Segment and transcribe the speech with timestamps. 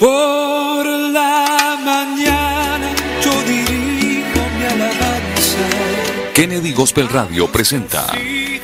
[0.00, 2.90] Por la mañana
[3.22, 5.58] yo dirijo mi alabanza.
[6.32, 8.06] Kennedy Gospel Radio presenta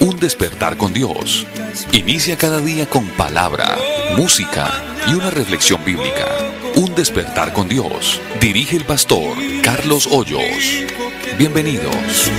[0.00, 1.46] Un despertar con Dios.
[1.92, 3.76] Inicia cada día con palabra,
[4.16, 6.26] música y una reflexión bíblica.
[6.74, 8.18] Un despertar con Dios.
[8.40, 10.40] Dirige el pastor Carlos Hoyos.
[11.36, 12.30] Bienvenidos.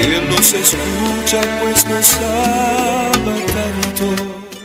[0.00, 1.84] Él nos escucha pues.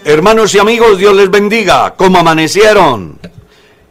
[0.06, 1.96] Hermanos y amigos, Dios les bendiga.
[1.96, 3.18] ¿Cómo amanecieron?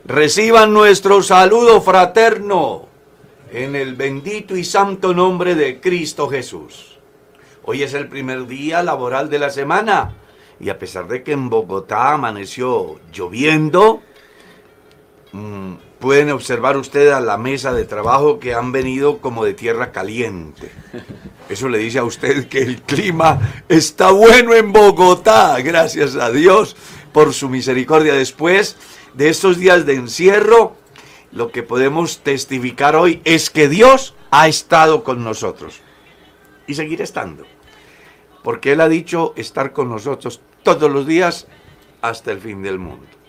[0.04, 2.86] Reciban nuestro saludo fraterno
[3.50, 6.98] en el bendito y santo nombre de Cristo Jesús.
[7.62, 10.14] Hoy es el primer día laboral de la semana
[10.60, 14.02] y a pesar de que en Bogotá amaneció lloviendo,
[15.32, 19.92] mm, pueden observar ustedes a la mesa de trabajo que han venido como de tierra
[19.92, 20.72] caliente.
[21.48, 23.38] Eso le dice a usted que el clima
[23.68, 26.74] está bueno en Bogotá, gracias a Dios
[27.12, 28.14] por su misericordia.
[28.14, 28.76] Después
[29.14, 30.74] de estos días de encierro,
[31.30, 35.82] lo que podemos testificar hoy es que Dios ha estado con nosotros
[36.66, 37.44] y seguirá estando.
[38.42, 41.46] Porque Él ha dicho estar con nosotros todos los días
[42.00, 43.21] hasta el fin del mundo.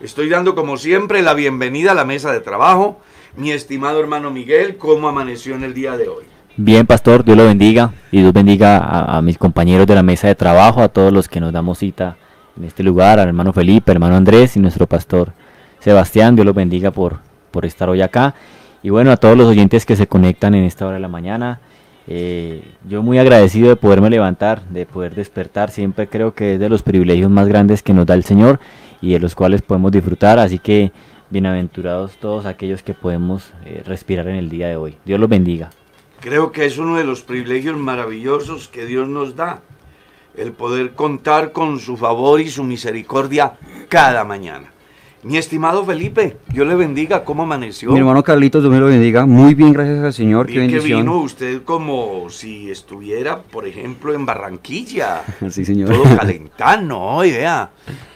[0.00, 3.00] Estoy dando como siempre la bienvenida a la mesa de trabajo.
[3.34, 6.24] Mi estimado hermano Miguel, ¿cómo amaneció en el día de hoy?
[6.58, 10.34] Bien, pastor, Dios lo bendiga y Dios bendiga a, mis compañeros de la mesa de
[10.34, 12.18] trabajo, a todos los que nos damos cita
[12.58, 15.32] en este lugar, al hermano Felipe, hermano Andrés y nuestro pastor
[15.80, 16.34] Sebastián.
[16.36, 17.20] Dios los bendiga por,
[17.50, 18.34] por estar hoy acá.
[18.82, 21.60] Y bueno, a todos los oyentes que se conectan en esta hora de la mañana.
[22.08, 25.70] Eh, yo muy agradecido de poderme levantar, de poder despertar.
[25.70, 28.60] Siempre creo que es de los privilegios más grandes que nos da el Señor
[29.00, 30.38] y de los cuales podemos disfrutar.
[30.38, 30.92] Así que
[31.30, 34.96] bienaventurados todos aquellos que podemos eh, respirar en el día de hoy.
[35.04, 35.70] Dios los bendiga.
[36.20, 39.60] Creo que es uno de los privilegios maravillosos que Dios nos da,
[40.36, 43.54] el poder contar con su favor y su misericordia
[43.88, 44.72] cada mañana.
[45.22, 47.90] Mi estimado Felipe, Dios le bendiga, ¿cómo amaneció?
[47.90, 49.26] Mi hermano Carlitos, Dios me lo bendiga.
[49.26, 50.46] Muy bien, gracias al Señor.
[50.46, 51.00] Vi Qué que bendición.
[51.00, 55.22] vino usted como si estuviera, por ejemplo, en Barranquilla.
[55.50, 55.90] Sí, señor.
[55.90, 57.70] Todo calentano, vea.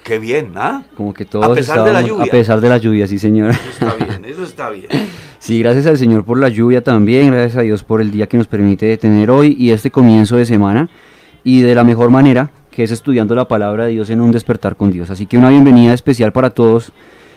[0.05, 0.83] Qué bien, ¿ah?
[0.97, 2.25] Como que todos A pesar de la lluvia.
[2.25, 3.51] A pesar de la lluvia, sí, señor.
[3.51, 4.87] Eso está bien, eso está bien.
[5.41, 8.37] Sí, gracias al Señor por la lluvia también, gracias a Dios por el día que
[8.37, 10.91] nos permite tener hoy y este comienzo de semana
[11.43, 14.77] y de la mejor manera, que es estudiando la palabra de Dios en un despertar
[14.77, 15.11] con Dios.
[15.11, 16.93] Así que una bienvenida especial para todos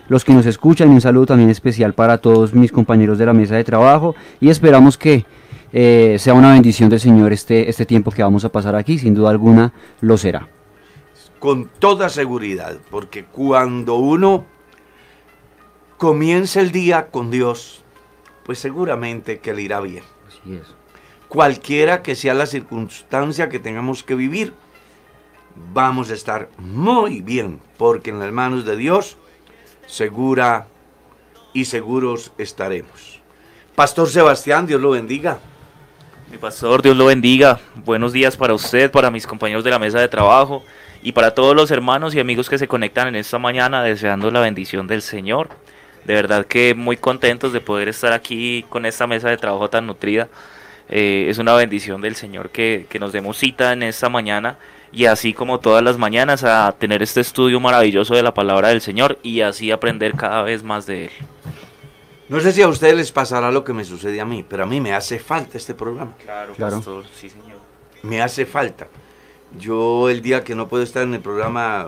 [0.08, 3.34] los que nos escuchan y un saludo también especial para todos mis compañeros de la
[3.34, 5.26] mesa de trabajo y esperamos que
[5.72, 9.16] eh, sea una bendición del Señor este, este tiempo que vamos a pasar aquí, sin
[9.16, 10.48] duda alguna lo será.
[11.40, 14.46] Con toda seguridad, porque cuando uno
[15.98, 17.84] comienza el día con Dios,
[18.46, 20.04] pues seguramente que le irá bien.
[20.28, 20.76] Así es.
[21.28, 24.54] cualquiera que sea la circunstancia que tengamos que vivir,
[25.56, 29.18] vamos a estar muy bien, porque en las manos de Dios,
[29.88, 30.68] segura
[31.54, 33.22] y seguros estaremos.
[33.76, 35.40] Pastor Sebastián, Dios lo bendiga.
[36.32, 37.60] Mi pastor, Dios lo bendiga.
[37.76, 40.64] Buenos días para usted, para mis compañeros de la mesa de trabajo
[41.02, 44.40] y para todos los hermanos y amigos que se conectan en esta mañana deseando la
[44.40, 45.50] bendición del Señor.
[46.06, 49.86] De verdad que muy contentos de poder estar aquí con esta mesa de trabajo tan
[49.86, 50.28] nutrida.
[50.90, 54.58] Eh, es una bendición del Señor que, que nos demos cita en esta mañana
[54.94, 58.80] y así como todas las mañanas a tener este estudio maravilloso de la palabra del
[58.82, 61.12] Señor y así aprender cada vez más de Él.
[62.30, 64.66] No sé si a ustedes les pasará lo que me sucede a mí, pero a
[64.66, 66.14] mí me hace falta este programa.
[66.24, 66.78] Claro, Claro.
[66.78, 67.58] pastor, sí señor.
[68.04, 68.88] me hace falta.
[69.58, 71.88] Yo el día que no puedo estar en el programa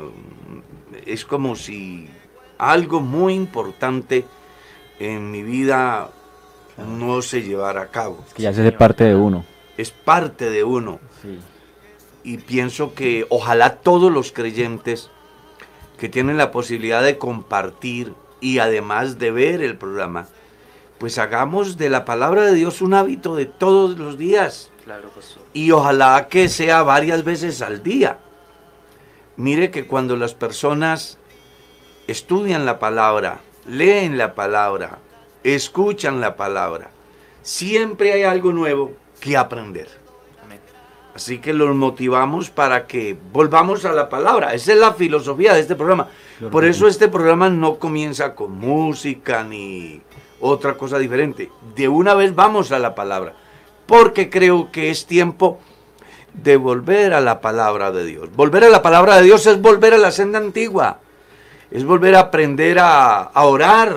[1.06, 2.10] es como si
[2.58, 4.26] algo muy importante
[5.00, 6.10] en mi vida
[6.78, 8.24] no se llevara a cabo.
[8.36, 9.46] Que ya se hace parte de uno.
[9.78, 11.40] Es parte de uno Sí.
[12.26, 15.12] Y pienso que ojalá todos los creyentes
[16.00, 20.28] que tienen la posibilidad de compartir y además de ver el programa,
[20.98, 25.44] pues hagamos de la palabra de Dios un hábito de todos los días Claro, pastor.
[25.54, 28.18] y ojalá que sea varias veces al día.
[29.38, 31.20] Mire que cuando las personas
[32.08, 34.98] estudian la palabra, leen la palabra,
[35.44, 36.90] escuchan la palabra,
[37.44, 40.05] siempre hay algo nuevo que aprender.
[41.16, 44.54] Así que los motivamos para que volvamos a la palabra.
[44.54, 46.10] Esa es la filosofía de este programa.
[46.52, 50.02] Por eso este programa no comienza con música ni
[50.42, 51.50] otra cosa diferente.
[51.74, 53.34] De una vez vamos a la palabra.
[53.86, 55.60] Porque creo que es tiempo
[56.34, 58.30] de volver a la palabra de Dios.
[58.36, 61.00] Volver a la palabra de Dios es volver a la senda antigua.
[61.72, 63.96] Es volver a aprender a, a orar,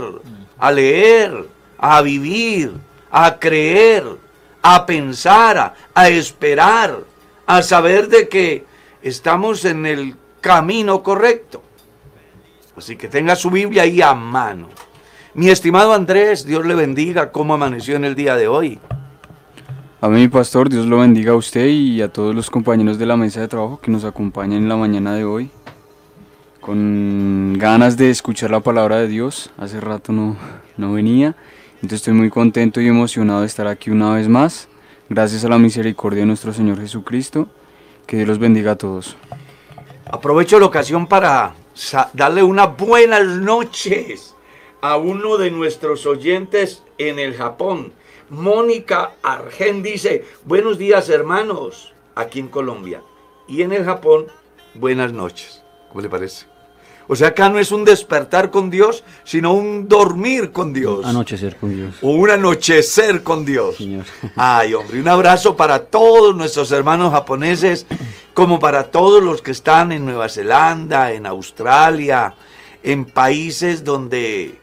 [0.57, 1.47] a leer,
[1.79, 2.75] a vivir,
[3.11, 4.05] a creer,
[4.63, 7.08] a pensar, a, a esperar,
[7.49, 8.67] a saber de que
[9.01, 11.63] estamos en el camino correcto.
[12.77, 14.69] Así que tenga su Biblia ahí a mano.
[15.33, 18.79] Mi estimado Andrés, Dios le bendiga cómo amaneció en el día de hoy.
[20.03, 23.17] Amén, mi pastor, Dios lo bendiga a usted y a todos los compañeros de la
[23.17, 25.51] mesa de trabajo que nos acompañan en la mañana de hoy.
[26.61, 30.37] Con ganas de escuchar la palabra de Dios, hace rato no,
[30.77, 31.35] no venía,
[31.77, 34.69] entonces estoy muy contento y emocionado de estar aquí una vez más.
[35.11, 37.49] Gracias a la misericordia de nuestro Señor Jesucristo,
[38.07, 39.17] que Dios los bendiga a todos.
[40.05, 41.55] Aprovecho la ocasión para
[42.13, 44.35] darle unas buenas noches
[44.83, 47.95] a uno de nuestros oyentes en el Japón.
[48.29, 53.03] Mónica Argen dice, buenos días hermanos, aquí en Colombia.
[53.47, 54.27] Y en el Japón,
[54.75, 55.63] buenas noches.
[55.89, 56.45] ¿Cómo le parece?
[57.11, 61.07] O sea, acá no es un despertar con Dios, sino un dormir con Dios.
[61.07, 61.95] Anochecer con Dios.
[62.03, 63.77] O un anochecer con Dios.
[63.77, 64.05] Señor.
[64.37, 67.87] Ay, hombre, un abrazo para todos nuestros hermanos japoneses,
[68.35, 72.35] como para todos los que están en Nueva Zelanda, en Australia,
[72.83, 74.61] en países donde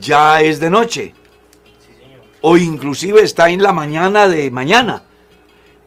[0.00, 1.14] ya es de noche.
[2.40, 5.02] O inclusive está en la mañana de mañana.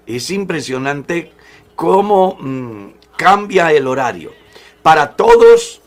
[0.06, 1.32] Es impresionante
[1.76, 4.39] cómo mm, cambia el horario.
[4.82, 5.82] Para todos,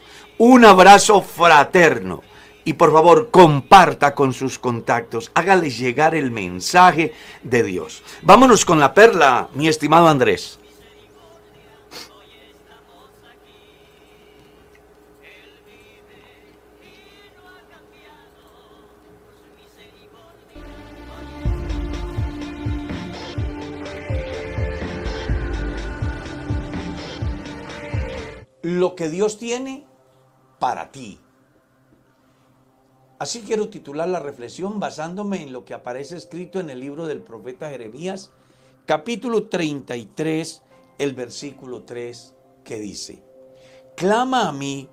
[0.44, 2.22] Un abrazo fraterno.
[2.64, 7.12] Y por favor, comparta con sus contactos, hágales llegar el mensaje
[7.44, 8.02] de Dios.
[8.22, 10.58] Vámonos con la perla, mi estimado Andrés.
[28.62, 29.86] Lo que Dios tiene
[30.58, 31.18] para ti.
[33.18, 37.22] Así quiero titular la reflexión basándome en lo que aparece escrito en el libro del
[37.22, 38.30] profeta Jeremías,
[38.86, 40.62] capítulo 33,
[40.98, 43.22] el versículo 3, que dice,
[43.96, 44.88] Clama a mí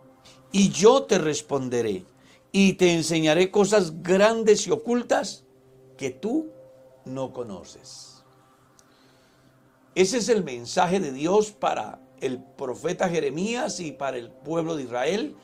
[0.52, 2.06] y yo te responderé
[2.52, 5.46] y te enseñaré cosas grandes y ocultas
[5.98, 6.52] que tú
[7.06, 8.24] no conoces.
[9.96, 14.84] Ese es el mensaje de Dios para el profeta Jeremías y para el pueblo de
[14.84, 15.36] Israel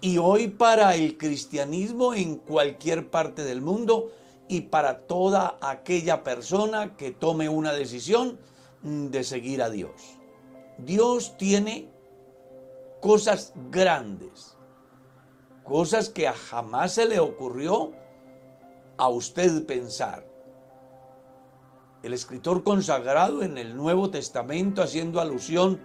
[0.00, 4.10] y hoy para el cristianismo en cualquier parte del mundo
[4.48, 8.38] y para toda aquella persona que tome una decisión
[8.82, 10.18] de seguir a Dios.
[10.78, 11.88] Dios tiene
[13.00, 14.56] cosas grandes,
[15.62, 17.92] cosas que jamás se le ocurrió
[18.96, 20.26] a usted pensar.
[22.02, 25.80] El escritor consagrado en el Nuevo Testamento, haciendo alusión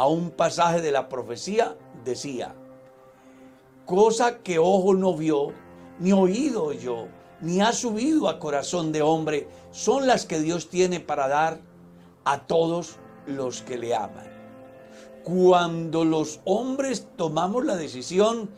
[0.00, 1.76] a un pasaje de la profecía,
[2.06, 2.54] decía,
[3.84, 5.52] cosa que ojo no vio,
[5.98, 7.08] ni oído oyó,
[7.42, 11.60] ni ha subido a corazón de hombre, son las que Dios tiene para dar
[12.24, 14.24] a todos los que le aman.
[15.22, 18.48] Cuando los hombres tomamos la decisión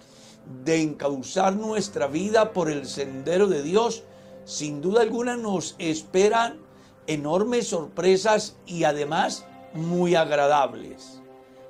[0.64, 4.04] de encauzar nuestra vida por el sendero de Dios,
[4.44, 6.60] sin duda alguna nos esperan
[7.08, 9.44] enormes sorpresas y además
[9.74, 11.21] muy agradables.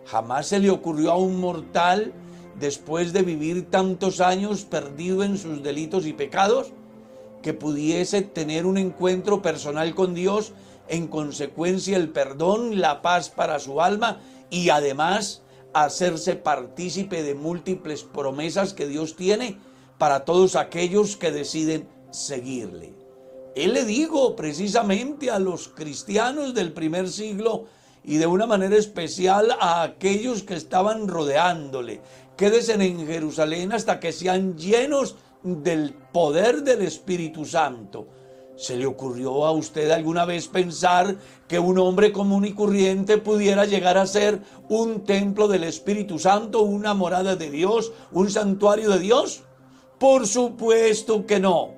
[0.07, 2.13] Jamás se le ocurrió a un mortal,
[2.59, 6.73] después de vivir tantos años perdido en sus delitos y pecados,
[7.43, 10.53] que pudiese tener un encuentro personal con Dios,
[10.89, 15.43] en consecuencia el perdón, la paz para su alma y además
[15.73, 19.59] hacerse partícipe de múltiples promesas que Dios tiene
[19.99, 22.95] para todos aquellos que deciden seguirle.
[23.55, 27.67] Él le dijo precisamente a los cristianos del primer siglo
[28.05, 32.01] y de una manera especial a aquellos que estaban rodeándole.
[32.37, 38.09] Quédense en Jerusalén hasta que sean llenos del poder del Espíritu Santo.
[38.57, 41.17] ¿Se le ocurrió a usted alguna vez pensar
[41.49, 46.63] que un hombre común y corriente pudiera llegar a ser un templo del Espíritu Santo,
[46.63, 49.43] una morada de Dios, un santuario de Dios?
[49.99, 51.71] Por supuesto que no.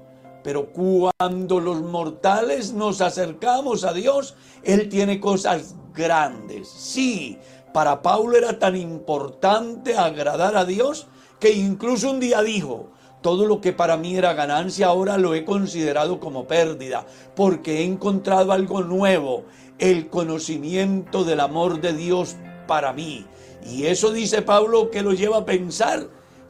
[0.42, 6.68] Pero cuando los mortales nos acercamos a Dios, Él tiene cosas grandes.
[6.68, 7.38] Sí,
[7.72, 11.06] para Pablo era tan importante agradar a Dios
[11.40, 15.44] que incluso un día dijo, todo lo que para mí era ganancia ahora lo he
[15.44, 19.44] considerado como pérdida, porque he encontrado algo nuevo,
[19.78, 22.36] el conocimiento del amor de Dios
[22.66, 23.26] para mí.
[23.66, 26.08] Y eso dice Pablo que lo lleva a pensar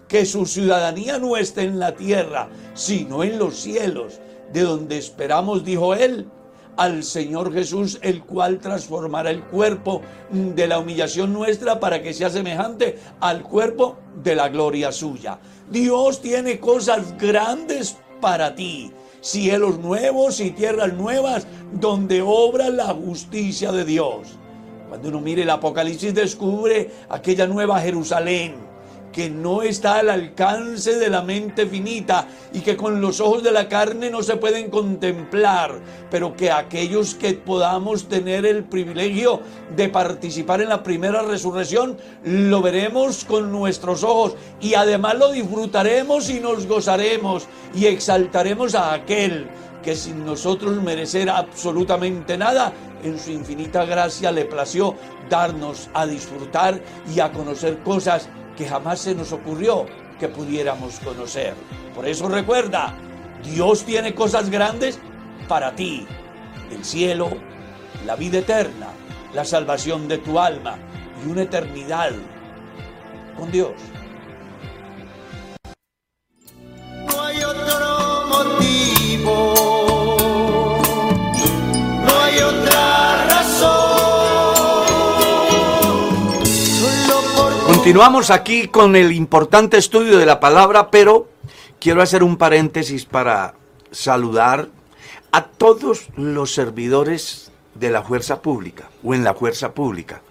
[0.09, 4.21] que su ciudadanía no está en la tierra, sino en los cielos,
[4.53, 6.29] de donde esperamos, dijo él,
[6.77, 12.31] al Señor Jesús, el cual transformará el cuerpo de la humillación nuestra para que sea
[12.31, 15.39] semejante al cuerpo de la gloria suya.
[15.71, 23.73] Dios tiene cosas grandes para ti, cielos nuevos y tierras nuevas donde obra la justicia
[23.73, 24.39] de Dios.
[24.89, 28.64] Cuando uno mire el Apocalipsis descubre aquella nueva Jerusalén
[29.15, 33.53] que no está al alcance de la mente finita y que con los ojos de
[33.53, 35.79] la carne no se pueden contemplar,
[36.11, 39.41] pero que aquellos que podamos tener el privilegio
[39.77, 44.35] de participar en la primera resurrección, lo veremos con nuestros ojos.
[44.61, 49.47] Y además lo disfrutaremos y nos gozaremos y exaltaremos a aquel
[49.85, 52.73] que sin nosotros merecer absolutamente nada,
[53.05, 54.95] en su infinita gracia le plació
[55.29, 56.81] darnos a disfrutar
[57.15, 59.87] y a conocer cosas que jamás se nos ocurrió
[60.19, 61.55] que pudiéramos conocer.
[61.95, 62.95] Por eso recuerda,
[63.43, 64.99] Dios tiene cosas grandes
[65.49, 66.07] para ti.
[66.71, 67.31] El cielo,
[68.07, 68.89] la vida eterna,
[69.35, 70.77] la salvación de tu alma
[71.25, 72.13] y una eternidad
[73.37, 73.73] con Dios.
[77.07, 79.55] No hay otro motivo,
[87.85, 91.29] Continuamos aquí con el importante estudio de la palabra, pero
[91.79, 93.57] quiero hacer un paréntesis para
[93.91, 94.71] saludar
[95.33, 100.23] a todos los servidores de la fuerza pública o en la fuerza pública,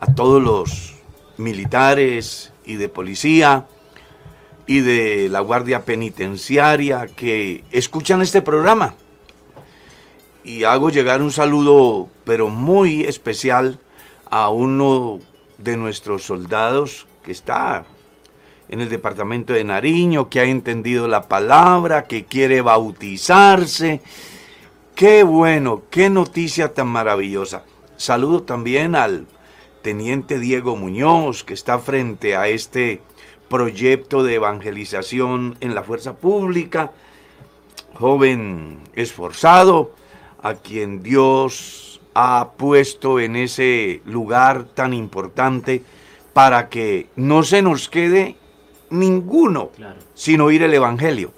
[0.00, 0.96] a todos los
[1.36, 3.68] militares y de policía
[4.66, 8.96] y de la Guardia Penitenciaria que escuchan este programa.
[10.42, 13.78] Y hago llegar un saludo, pero muy especial,
[14.28, 15.20] a uno
[15.62, 17.84] de nuestros soldados que está
[18.68, 24.00] en el departamento de Nariño, que ha entendido la palabra, que quiere bautizarse.
[24.94, 27.64] Qué bueno, qué noticia tan maravillosa.
[27.96, 29.26] Saludo también al
[29.82, 33.02] teniente Diego Muñoz, que está frente a este
[33.48, 36.92] proyecto de evangelización en la fuerza pública,
[37.94, 39.92] joven esforzado,
[40.42, 45.82] a quien Dios ha puesto en ese lugar tan importante
[46.32, 48.36] para que no se nos quede
[48.90, 49.70] ninguno
[50.14, 51.32] sin oír el Evangelio.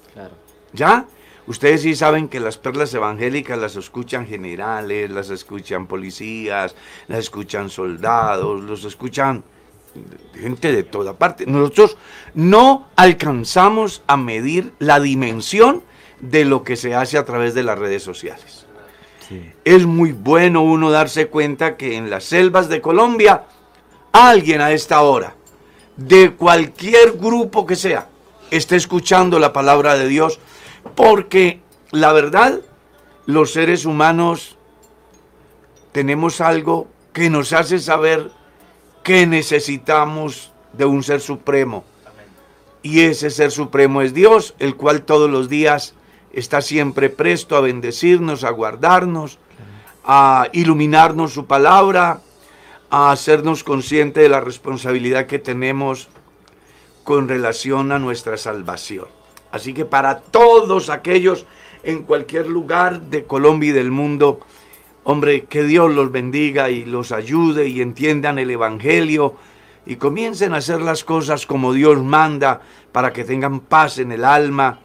[0.72, 1.06] ¿Ya?
[1.46, 6.74] Ustedes sí saben que las perlas evangélicas las escuchan generales, las escuchan policías,
[7.08, 9.42] las escuchan soldados, los escuchan
[10.34, 11.44] gente de toda parte.
[11.46, 11.96] Nosotros
[12.34, 15.82] no alcanzamos a medir la dimensión
[16.20, 18.61] de lo que se hace a través de las redes sociales.
[19.64, 23.44] Es muy bueno uno darse cuenta que en las selvas de Colombia
[24.12, 25.34] alguien a esta hora,
[25.96, 28.08] de cualquier grupo que sea,
[28.50, 30.38] está escuchando la palabra de Dios,
[30.94, 32.60] porque la verdad,
[33.26, 34.56] los seres humanos
[35.92, 38.30] tenemos algo que nos hace saber
[39.02, 41.84] que necesitamos de un ser supremo.
[42.82, 45.94] Y ese ser supremo es Dios, el cual todos los días
[46.32, 49.38] está siempre presto a bendecirnos, a guardarnos,
[50.04, 52.20] a iluminarnos su palabra,
[52.90, 56.08] a hacernos conscientes de la responsabilidad que tenemos
[57.04, 59.06] con relación a nuestra salvación.
[59.50, 61.46] Así que para todos aquellos
[61.82, 64.40] en cualquier lugar de Colombia y del mundo,
[65.04, 69.36] hombre, que Dios los bendiga y los ayude y entiendan el Evangelio
[69.84, 72.60] y comiencen a hacer las cosas como Dios manda
[72.92, 74.78] para que tengan paz en el alma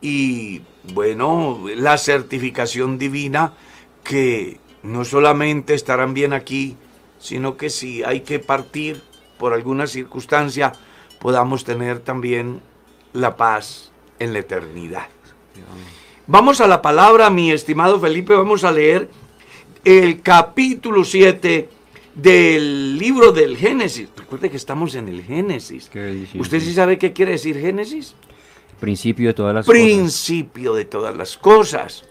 [0.00, 3.54] y bueno, la certificación divina
[4.04, 6.76] que no solamente estarán bien aquí,
[7.18, 9.02] sino que si hay que partir
[9.38, 10.72] por alguna circunstancia,
[11.20, 12.60] podamos tener también
[13.12, 15.08] la paz en la eternidad.
[16.26, 19.08] Vamos a la palabra, mi estimado Felipe, vamos a leer
[19.84, 21.68] el capítulo 7
[22.14, 24.08] del libro del Génesis.
[24.16, 25.90] Recuerde que estamos en el Génesis.
[26.38, 28.14] ¿Usted sí sabe qué quiere decir Génesis?
[28.80, 32.04] Principio de todas las Principio de todas las cosas.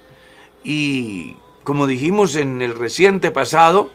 [0.63, 3.91] Y como dijimos en el reciente pasado,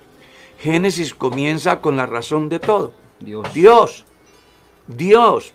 [0.59, 2.93] Génesis comienza con la razón de todo.
[3.19, 3.53] Dios.
[3.53, 4.05] Dios.
[4.87, 5.53] Dios.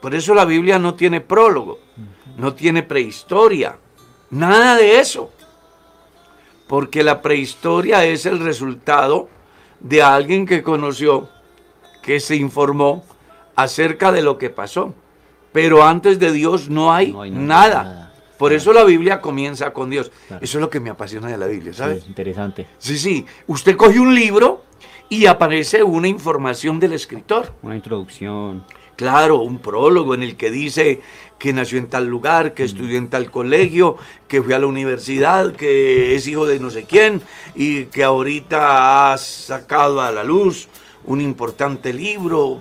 [0.00, 1.78] Por eso la Biblia no tiene prólogo,
[2.36, 3.78] no tiene prehistoria,
[4.28, 5.30] nada de eso.
[6.68, 9.30] Porque la prehistoria es el resultado
[9.80, 11.30] de alguien que conoció,
[12.02, 13.04] que se informó
[13.56, 14.92] acerca de lo que pasó.
[15.54, 17.82] Pero antes de Dios no hay, No hay nada.
[17.84, 18.12] nada.
[18.36, 20.10] Por eso la Biblia comienza con Dios.
[20.40, 22.02] Eso es lo que me apasiona de la Biblia, ¿sabes?
[22.02, 22.66] Sí, interesante.
[22.78, 23.24] Sí, sí.
[23.46, 24.64] Usted coge un libro
[25.08, 27.52] y aparece una información del escritor.
[27.62, 28.64] Una introducción.
[28.96, 31.00] Claro, un prólogo en el que dice
[31.38, 35.52] que nació en tal lugar, que estudió en tal colegio, que fue a la universidad,
[35.52, 37.22] que es hijo de no sé quién
[37.54, 40.66] y que ahorita ha sacado a la luz
[41.04, 42.58] un importante libro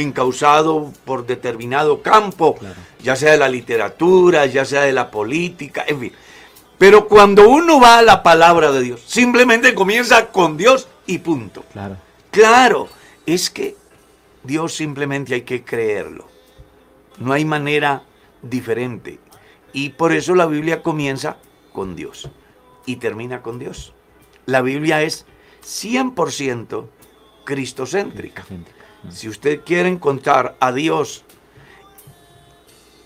[0.00, 2.56] encausado por determinado campo,
[3.02, 6.12] ya sea de la literatura, ya sea de la política, en fin.
[6.78, 11.64] Pero cuando uno va a la palabra de Dios, simplemente comienza con Dios y punto.
[11.72, 11.96] Claro.
[12.30, 12.88] Claro,
[13.26, 13.76] es que
[14.44, 16.28] Dios simplemente hay que creerlo.
[17.18, 18.04] No hay manera
[18.42, 19.18] diferente.
[19.72, 21.36] Y por eso la Biblia comienza
[21.72, 22.30] con Dios
[22.86, 23.92] y termina con Dios.
[24.46, 25.26] La Biblia es
[25.64, 26.86] 100%
[27.44, 28.44] cristocéntrica.
[29.10, 31.24] Si usted quiere encontrar a Dios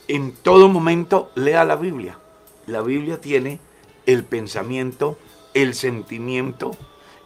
[0.09, 2.18] en todo momento, lea la Biblia.
[2.66, 3.61] La Biblia tiene
[4.07, 5.18] el pensamiento,
[5.55, 6.76] el sentimiento,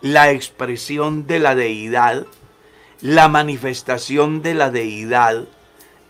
[0.02, 2.26] la expresión de la deidad,
[3.00, 5.46] la manifestación de la deidad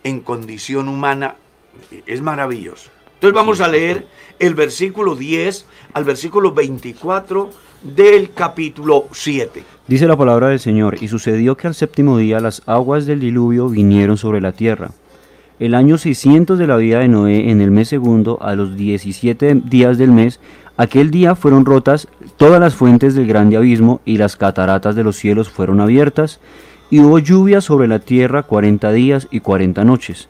[0.03, 1.37] en condición humana.
[2.07, 2.91] Es maravilloso.
[3.15, 4.07] Entonces vamos a leer
[4.39, 7.51] el versículo 10 al versículo 24
[7.83, 9.76] del capítulo 7.
[9.89, 13.69] Dice la palabra del Señor, y sucedió que al séptimo día las aguas del diluvio
[13.69, 14.91] vinieron sobre la tierra.
[15.61, 19.55] El año 600 de la vida de Noé, en el mes segundo, a los 17
[19.65, 20.41] días del mes,
[20.77, 25.15] aquel día fueron rotas todas las fuentes del grande abismo, y las cataratas de los
[25.15, 26.41] cielos fueron abiertas,
[26.91, 30.29] y hubo lluvia sobre la tierra cuarenta días y cuarenta noches.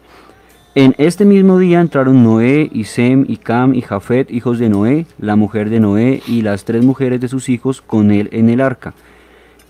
[0.74, 5.06] En este mismo día entraron Noé y Sem y Cam y Jafet, hijos de Noé,
[5.18, 8.60] la mujer de Noé y las tres mujeres de sus hijos con él en el
[8.60, 8.92] arca.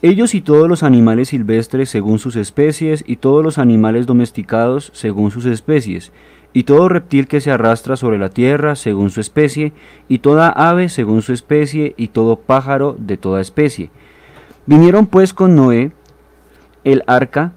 [0.02, 5.30] Ellos y todos los animales silvestres según sus especies, y todos los animales domesticados según
[5.30, 6.12] sus especies,
[6.52, 9.72] y todo reptil que se arrastra sobre la tierra según su especie,
[10.08, 13.90] y toda ave según su especie, y todo pájaro de toda especie.
[14.66, 15.92] Vinieron pues con Noé
[16.84, 17.52] el arca,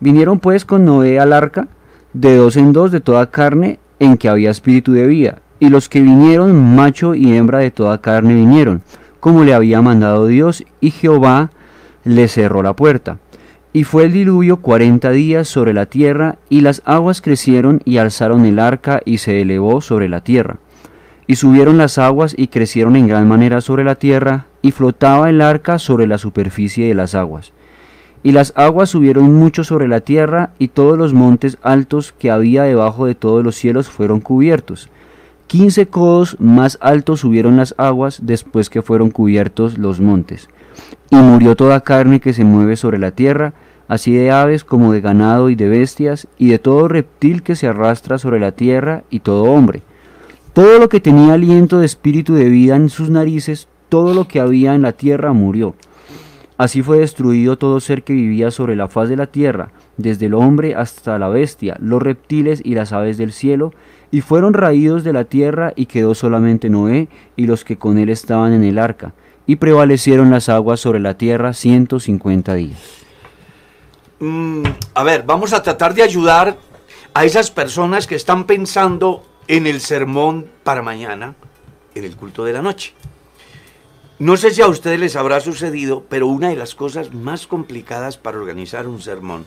[0.00, 1.68] vinieron pues con Noé al arca,
[2.14, 5.90] de dos en dos de toda carne en que había espíritu de vida, y los
[5.90, 8.82] que vinieron, macho y hembra de toda carne vinieron,
[9.20, 11.50] como le había mandado Dios, y Jehová
[12.04, 13.18] le cerró la puerta.
[13.72, 18.44] Y fue el diluvio cuarenta días sobre la tierra, y las aguas crecieron y alzaron
[18.44, 20.58] el arca y se elevó sobre la tierra.
[21.26, 25.40] Y subieron las aguas y crecieron en gran manera sobre la tierra, y flotaba el
[25.40, 27.52] arca sobre la superficie de las aguas.
[28.22, 32.64] Y las aguas subieron mucho sobre la tierra, y todos los montes altos que había
[32.64, 34.90] debajo de todos los cielos fueron cubiertos.
[35.46, 40.48] Quince codos más altos subieron las aguas después que fueron cubiertos los montes.
[41.10, 43.54] Y murió toda carne que se mueve sobre la tierra,
[43.88, 47.66] así de aves como de ganado y de bestias, y de todo reptil que se
[47.66, 49.82] arrastra sobre la tierra, y todo hombre.
[50.52, 54.40] Todo lo que tenía aliento de espíritu de vida en sus narices, todo lo que
[54.40, 55.74] había en la tierra murió.
[56.58, 60.34] Así fue destruido todo ser que vivía sobre la faz de la tierra, desde el
[60.34, 63.72] hombre hasta la bestia, los reptiles y las aves del cielo,
[64.10, 68.10] y fueron raídos de la tierra, y quedó solamente Noé y los que con él
[68.10, 69.14] estaban en el arca,
[69.46, 72.78] y prevalecieron las aguas sobre la tierra ciento cincuenta días.
[74.20, 74.62] Mm,
[74.94, 76.56] a ver, vamos a tratar de ayudar
[77.14, 81.34] a esas personas que están pensando en el sermón para mañana,
[81.94, 82.94] en el culto de la noche.
[84.18, 88.16] No sé si a ustedes les habrá sucedido, pero una de las cosas más complicadas
[88.16, 89.46] para organizar un sermón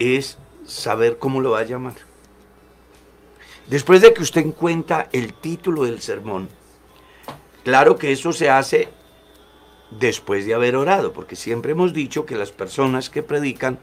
[0.00, 1.94] es saber cómo lo va a llamar.
[3.68, 6.48] Después de que usted encuentra el título del sermón,
[7.64, 8.88] claro que eso se hace
[9.90, 13.78] después de haber orado, porque siempre hemos dicho que las personas que predican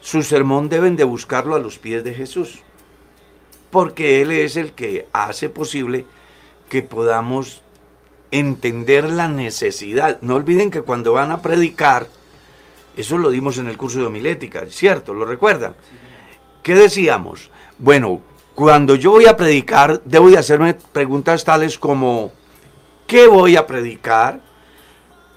[0.00, 2.60] su sermón deben de buscarlo a los pies de Jesús,
[3.70, 6.04] porque Él es el que hace posible
[6.68, 7.62] que podamos
[8.30, 10.20] entender la necesidad.
[10.20, 12.08] No olviden que cuando van a predicar,
[12.96, 15.14] eso lo dimos en el curso de homilética, ¿cierto?
[15.14, 15.74] ¿Lo recuerdan?
[16.62, 17.50] ¿Qué decíamos?
[17.78, 18.20] Bueno,
[18.54, 22.32] cuando yo voy a predicar, debo de hacerme preguntas tales como,
[23.06, 24.40] ¿qué voy a predicar?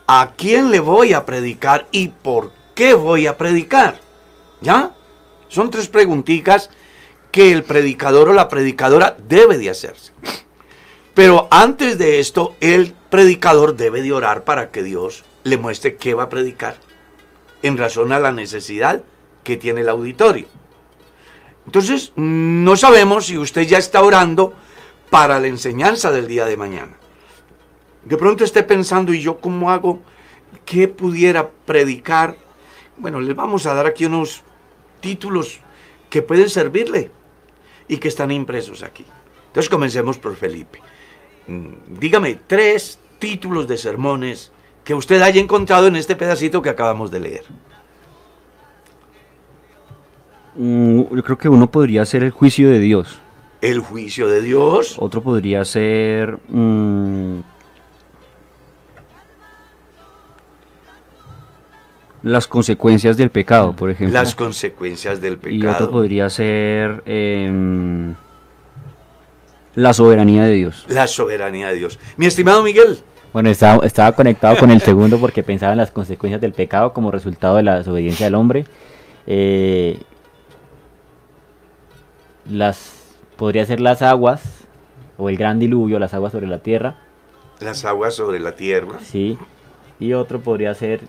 [0.08, 1.88] ¿A quién le voy a predicar?
[1.92, 4.00] ¿Y por qué voy a predicar?
[4.62, 4.92] ¿Ya?
[5.50, 6.70] Son tres preguntitas
[7.32, 10.12] que el predicador o la predicadora debe de hacerse.
[11.14, 16.14] Pero antes de esto, el predicador debe de orar para que Dios le muestre qué
[16.14, 16.78] va a predicar
[17.64, 19.02] en razón a la necesidad
[19.44, 20.48] que tiene el auditorio.
[21.66, 24.54] Entonces, no sabemos si usted ya está orando
[25.10, 26.98] para la enseñanza del día de mañana.
[28.08, 30.00] De pronto esté pensando, ¿y yo cómo hago?
[30.64, 32.38] ¿Qué pudiera predicar?
[32.96, 34.44] Bueno, les vamos a dar aquí unos
[35.02, 35.60] títulos
[36.10, 37.12] que pueden servirle
[37.90, 39.06] y que están impresos aquí.
[39.48, 40.80] Entonces comencemos por Felipe.
[41.48, 44.54] Mm, dígame tres títulos de sermones
[44.86, 47.44] que usted haya encontrado en este pedacito que acabamos de leer.
[50.56, 53.20] Mm, yo creo que uno podría ser el juicio de Dios.
[53.60, 54.96] El juicio de Dios.
[54.98, 57.40] Otro podría ser mm,
[62.28, 64.14] las consecuencias del pecado, por ejemplo.
[64.14, 65.56] Las consecuencias del pecado.
[65.56, 68.16] Y otro podría ser em,
[69.76, 70.86] la soberanía de Dios.
[70.90, 72.00] La soberanía de Dios.
[72.18, 73.00] Mi estimado Miguel.
[73.34, 77.12] Bueno, estaba, estaba conectado con el segundo porque pensaba en las consecuencias del pecado como
[77.12, 78.66] resultado de la desobediencia del hombre.
[79.28, 80.00] Eh,
[82.50, 82.94] las
[83.36, 84.42] podría ser las aguas
[85.18, 86.96] o el gran diluvio, las aguas sobre la tierra.
[87.60, 89.00] Las aguas sobre la tierra.
[89.04, 89.38] Sí.
[90.00, 91.02] Y otro podría ser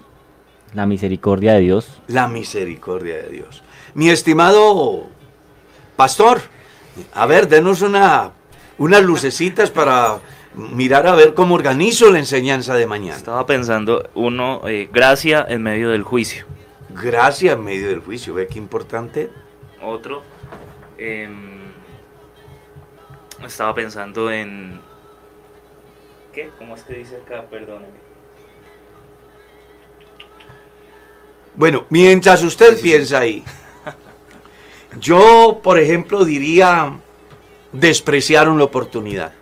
[0.74, 2.00] la misericordia de Dios.
[2.08, 3.62] La misericordia de Dios.
[3.94, 5.06] Mi estimado
[5.96, 6.40] pastor,
[7.12, 8.32] a ver, denos una,
[8.78, 10.20] unas lucecitas para
[10.54, 13.16] mirar a ver cómo organizo la enseñanza de mañana.
[13.16, 16.46] Estaba pensando, uno, eh, gracia en medio del juicio.
[16.90, 19.30] Gracia en medio del juicio, ¿ve qué importante?
[19.82, 20.22] Otro,
[20.96, 21.58] em,
[23.44, 24.80] estaba pensando en...
[26.32, 26.50] ¿Qué?
[26.58, 27.44] ¿Cómo es que dice acá?
[27.48, 28.07] Perdóneme.
[31.58, 33.42] Bueno, mientras usted piensa ahí,
[35.00, 37.00] yo, por ejemplo, diría
[37.72, 39.32] despreciaron la oportunidad.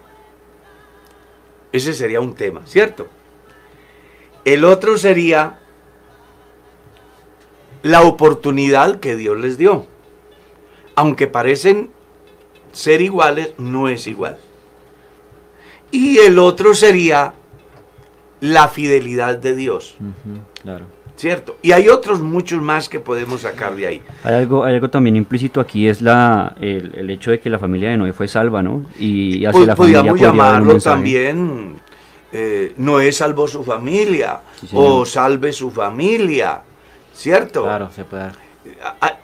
[1.72, 3.06] Ese sería un tema, ¿cierto?
[4.46, 5.58] El otro sería
[7.82, 9.86] la oportunidad que Dios les dio.
[10.94, 11.90] Aunque parecen
[12.72, 14.38] ser iguales, no es igual.
[15.90, 17.34] Y el otro sería
[18.40, 19.96] la fidelidad de Dios,
[20.62, 20.95] Claro.
[21.16, 21.56] ¿Cierto?
[21.62, 24.02] Y hay otros muchos más que podemos sacar de ahí.
[24.22, 27.58] Hay algo, hay algo también implícito aquí, es la, el, el hecho de que la
[27.58, 28.86] familia de Noé fue salva, ¿no?
[28.98, 31.80] Y, hacia Pues la familia podríamos llamarlo también,
[32.32, 36.60] eh, Noé salvó su familia, Sí, o salve su familia,
[37.14, 37.62] ¿cierto?
[37.62, 38.46] Claro, se puede dar.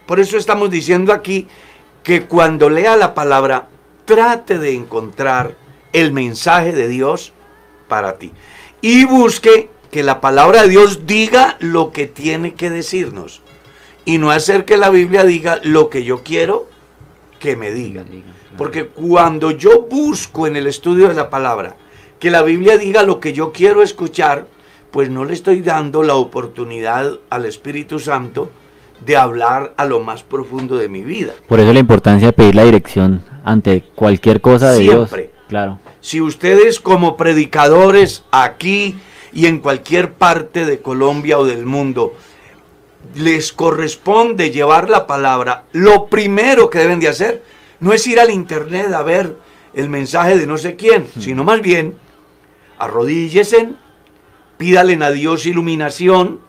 [0.06, 1.46] Por eso estamos diciendo aquí
[2.02, 3.68] que cuando lea la palabra,
[4.04, 5.56] trate de encontrar
[5.92, 7.32] el mensaje de Dios
[7.88, 8.32] para ti.
[8.80, 13.42] Y busque que la palabra de Dios diga lo que tiene que decirnos.
[14.06, 16.66] Y no hacer que la Biblia diga lo que yo quiero
[17.38, 18.02] que me diga.
[18.56, 21.76] Porque cuando yo busco en el estudio de la palabra
[22.18, 24.46] que la Biblia diga lo que yo quiero escuchar,
[24.90, 28.50] pues no le estoy dando la oportunidad al Espíritu Santo
[29.04, 31.34] de hablar a lo más profundo de mi vida.
[31.46, 35.22] Por eso la importancia de pedir la dirección ante cualquier cosa de Siempre.
[35.22, 35.32] Dios.
[35.48, 35.80] Claro.
[36.00, 38.96] Si ustedes como predicadores aquí
[39.32, 42.14] y en cualquier parte de Colombia o del mundo
[43.14, 47.42] les corresponde llevar la palabra, lo primero que deben de hacer
[47.80, 49.36] no es ir al internet a ver
[49.74, 51.96] el mensaje de no sé quién, sino más bien
[52.78, 53.70] arrodíllese,
[54.56, 56.40] pídale a Dios iluminación,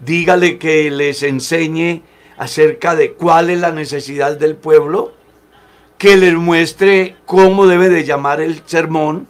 [0.00, 2.02] dígale que les enseñe
[2.36, 5.12] acerca de cuál es la necesidad del pueblo,
[5.98, 9.28] que les muestre cómo debe de llamar el sermón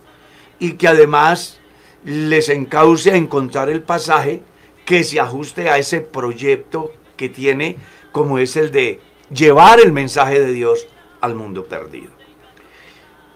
[0.59, 1.60] y que además
[2.05, 4.43] les encauce a encontrar el pasaje
[4.85, 7.77] que se ajuste a ese proyecto que tiene,
[8.13, 9.01] como es el de
[9.33, 10.87] llevar el mensaje de Dios
[11.21, 12.11] al mundo perdido.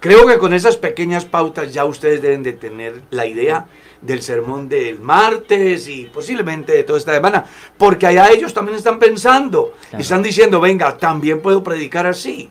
[0.01, 3.67] Creo que con esas pequeñas pautas ya ustedes deben de tener la idea
[4.03, 7.47] del sermón del martes y posiblemente de toda esta semana,
[7.79, 10.03] porque allá ellos también están pensando, Claro.
[10.03, 12.51] están diciendo, venga, también puedo predicar así.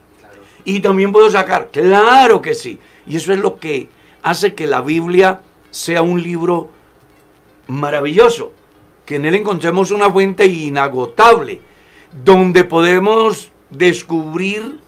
[0.65, 2.79] Y también puedo sacar, claro que sí.
[3.05, 3.87] Y eso es lo que
[4.23, 5.41] hace que la Biblia
[5.73, 6.69] sea un libro
[7.65, 8.53] maravilloso,
[9.05, 11.61] que en él encontremos una fuente inagotable,
[12.23, 14.79] donde podemos descubrir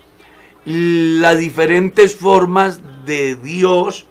[0.63, 4.05] las diferentes formas de Dios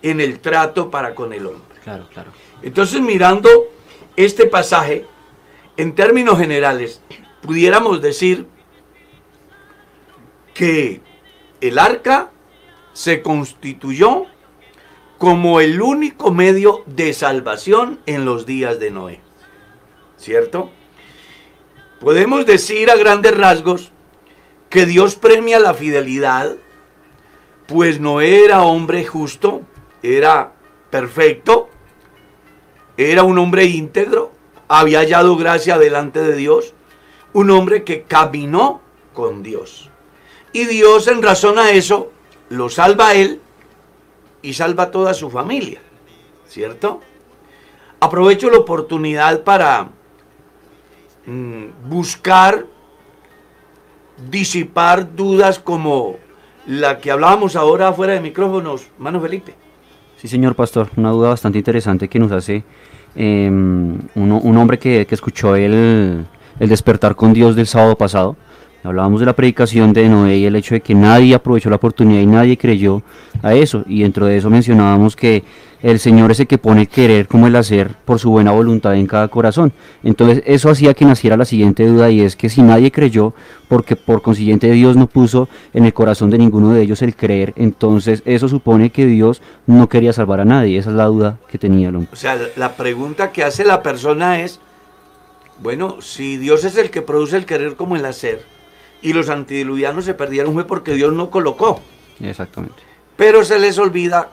[0.00, 1.78] en el trato para con el hombre.
[1.84, 2.32] Claro, claro.
[2.62, 3.50] Entonces, mirando
[4.16, 5.04] este pasaje,
[5.76, 7.02] en términos generales,
[7.42, 8.46] pudiéramos decir
[10.54, 11.02] que
[11.60, 12.30] el arca
[12.94, 14.24] se constituyó
[15.18, 19.20] como el único medio de salvación en los días de Noé.
[20.18, 20.70] ¿Cierto?
[22.00, 23.92] Podemos decir a grandes rasgos
[24.68, 26.56] que Dios premia la fidelidad,
[27.66, 29.62] pues Noé era hombre justo,
[30.02, 30.52] era
[30.90, 31.68] perfecto,
[32.96, 34.32] era un hombre íntegro,
[34.68, 36.74] había hallado gracia delante de Dios,
[37.32, 38.82] un hombre que caminó
[39.14, 39.90] con Dios.
[40.52, 42.12] Y Dios en razón a eso
[42.48, 43.40] lo salva a él
[44.46, 45.80] y salva a toda su familia,
[46.46, 47.00] ¿cierto?
[47.98, 49.88] Aprovecho la oportunidad para
[51.26, 52.64] mm, buscar
[54.30, 56.16] disipar dudas como
[56.66, 59.54] la que hablábamos ahora fuera de micrófonos, mano Felipe.
[60.16, 62.64] Sí, señor pastor, una duda bastante interesante que nos hace
[63.16, 66.24] uno- un hombre que, que escuchó el,
[66.60, 68.36] el despertar con Dios del sábado pasado.
[68.86, 72.20] Hablábamos de la predicación de Noé y el hecho de que nadie aprovechó la oportunidad
[72.20, 73.02] y nadie creyó
[73.42, 73.84] a eso.
[73.88, 75.42] Y dentro de eso mencionábamos que
[75.82, 78.94] el Señor es el que pone el querer como el hacer por su buena voluntad
[78.94, 79.72] en cada corazón.
[80.04, 83.34] Entonces eso hacía que naciera la siguiente duda y es que si nadie creyó,
[83.68, 87.54] porque por consiguiente Dios no puso en el corazón de ninguno de ellos el creer,
[87.56, 90.78] entonces eso supone que Dios no quería salvar a nadie.
[90.78, 92.10] Esa es la duda que tenía el hombre.
[92.12, 94.60] O sea, la pregunta que hace la persona es,
[95.60, 98.55] bueno, si Dios es el que produce el querer como el hacer,
[99.02, 101.80] y los antidiluvianos se perdieron fue porque Dios no colocó.
[102.20, 102.82] Exactamente.
[103.16, 104.30] Pero se les olvida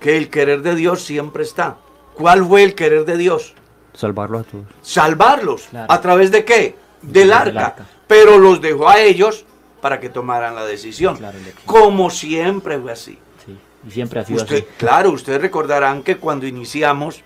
[0.00, 1.78] que el querer de Dios siempre está.
[2.14, 3.54] ¿Cuál fue el querer de Dios?
[3.94, 4.64] Salvarlo a todos.
[4.82, 5.62] Salvarlos.
[5.70, 5.92] Claro.
[5.92, 6.76] ¿A través de qué?
[7.02, 7.66] Del Del arca.
[7.66, 7.86] arca.
[8.06, 9.44] Pero los dejó a ellos
[9.80, 11.16] para que tomaran la decisión.
[11.16, 13.18] Claro, Como siempre fue así.
[13.46, 13.56] Sí.
[13.86, 14.66] Y siempre ha sido Usted- así.
[14.76, 17.22] claro, ustedes recordarán que cuando iniciamos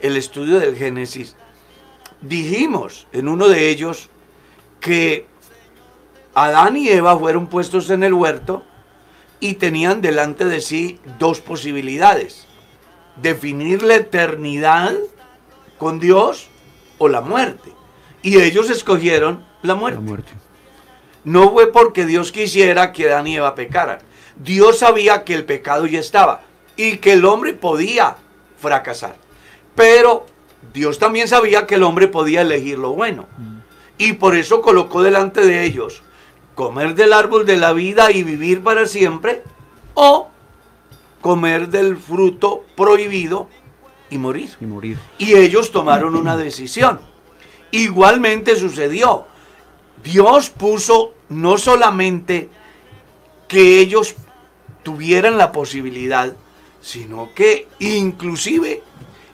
[0.00, 1.36] el estudio del Génesis,
[2.20, 4.08] dijimos en uno de ellos
[4.80, 5.26] que
[6.36, 8.62] Adán y Eva fueron puestos en el huerto
[9.40, 12.46] y tenían delante de sí dos posibilidades.
[13.16, 14.92] Definir la eternidad
[15.78, 16.48] con Dios
[16.98, 17.72] o la muerte.
[18.20, 19.98] Y ellos escogieron la muerte.
[19.98, 20.32] La muerte.
[21.24, 24.00] No fue porque Dios quisiera que Adán y Eva pecaran.
[24.36, 26.42] Dios sabía que el pecado ya estaba
[26.76, 28.18] y que el hombre podía
[28.58, 29.16] fracasar.
[29.74, 30.26] Pero
[30.74, 33.26] Dios también sabía que el hombre podía elegir lo bueno.
[33.96, 36.02] Y por eso colocó delante de ellos
[36.56, 39.44] comer del árbol de la vida y vivir para siempre
[39.94, 40.28] o
[41.20, 43.48] comer del fruto prohibido
[44.10, 44.50] y morir.
[44.60, 44.98] Y morir.
[45.18, 47.00] Y ellos tomaron una decisión.
[47.70, 49.26] Igualmente sucedió.
[50.02, 52.48] Dios puso no solamente
[53.48, 54.16] que ellos
[54.82, 56.34] tuvieran la posibilidad,
[56.80, 58.82] sino que inclusive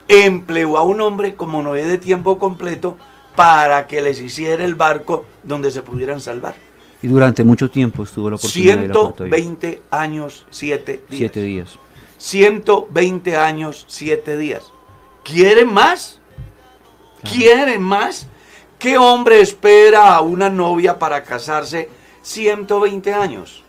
[0.09, 2.97] empleó a un hombre como Noé de tiempo completo
[3.35, 6.72] para que les hiciera el barco donde se pudieran salvar.
[7.03, 9.35] Y durante mucho tiempo estuvo la oportunidad de ir a Puerto Rico.
[9.35, 11.03] 120 años, 7 días.
[11.19, 11.69] Siete días.
[12.17, 14.63] 120 años, 7 días.
[15.23, 16.19] ¿Quieren más?
[17.29, 18.27] ¿Quieren más?
[18.79, 21.89] ¿Qué hombre espera a una novia para casarse
[22.21, 23.63] 120 años?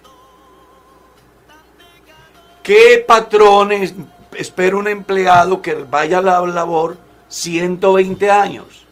[2.62, 3.94] ¿Qué patrón es-
[4.36, 6.96] espera un empleado que vaya a la labor
[7.28, 8.86] 120 años?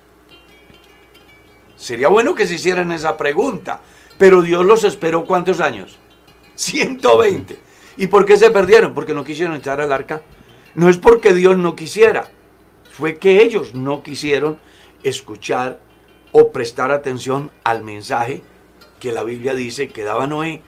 [1.76, 3.80] Sería bueno que se hicieran esa pregunta,
[4.22, 5.98] pero Dios los esperó cuántos años?
[6.54, 7.58] 120.
[7.96, 8.94] ¿Y por qué se perdieron?
[8.94, 10.22] Porque no quisieron echar al arca.
[10.76, 12.28] No es porque Dios no quisiera,
[12.92, 14.60] fue que ellos no quisieron
[15.02, 15.80] escuchar
[16.30, 18.42] o prestar atención al mensaje
[19.00, 20.62] que la Biblia dice que daba Noé.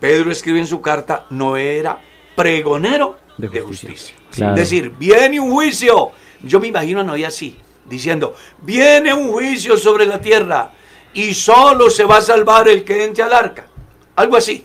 [0.00, 2.00] Pedro escribe en su carta, Noé era
[2.34, 3.90] pregonero de, De justicia.
[3.90, 4.14] justicia.
[4.30, 4.54] Claro.
[4.54, 6.12] Es decir, viene un juicio.
[6.42, 10.72] Yo me imagino a Noé así, diciendo, viene un juicio sobre la tierra
[11.18, 13.66] y solo se va a salvar el que entre al arca.
[14.14, 14.64] Algo así.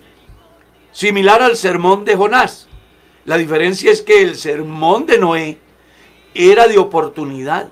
[0.92, 2.68] Similar al sermón de Jonás.
[3.26, 5.58] La diferencia es que el sermón de Noé
[6.36, 7.70] era de oportunidad.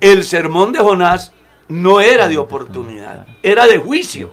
[0.00, 1.32] El sermón de Jonás
[1.66, 4.32] no era de oportunidad, era de De juicio.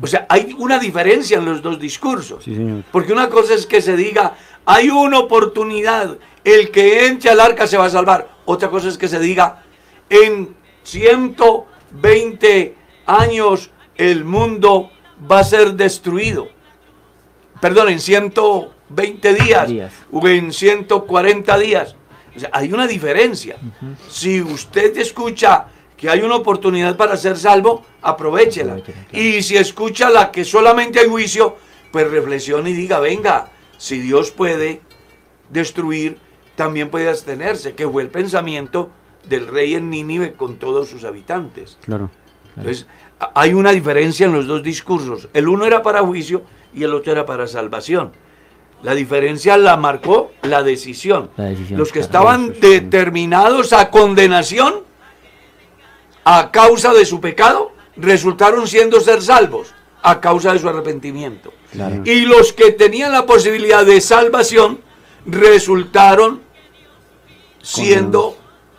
[0.00, 2.44] O sea, hay una diferencia en los dos discursos.
[2.44, 2.82] Sí, señor.
[2.90, 7.66] Porque una cosa es que se diga, hay una oportunidad, el que entre al arca
[7.66, 8.26] se va a salvar.
[8.46, 9.62] Otra cosa es que se diga,
[10.08, 14.90] en 120 años el mundo
[15.30, 16.48] va a ser destruido.
[17.60, 19.92] Perdón, en 120 días, Días.
[20.12, 21.96] o en 140 días.
[22.36, 23.56] O sea, hay una diferencia.
[24.10, 25.66] Si usted escucha
[25.96, 28.76] que hay una oportunidad para ser salvo, aprovechela.
[29.10, 31.56] Y si escucha la que solamente hay juicio,
[31.90, 34.82] pues reflexione y diga, venga, si Dios puede
[35.48, 36.18] destruir,
[36.54, 38.90] también puede abstenerse, que fue el pensamiento
[39.26, 41.78] del rey en Nínive con todos sus habitantes.
[41.84, 42.10] Claro.
[42.56, 42.86] Entonces,
[43.34, 45.28] hay una diferencia en los dos discursos.
[45.32, 46.42] El uno era para juicio
[46.74, 48.12] y el otro era para salvación.
[48.82, 51.30] La diferencia la marcó la decisión.
[51.36, 54.84] La decisión, Los que estaban determinados a condenación
[56.24, 61.52] a causa de su pecado resultaron siendo ser salvos a causa de su arrepentimiento.
[61.72, 62.02] Claro.
[62.04, 64.80] Y los que tenían la posibilidad de salvación
[65.24, 66.42] resultaron
[67.62, 68.36] siendo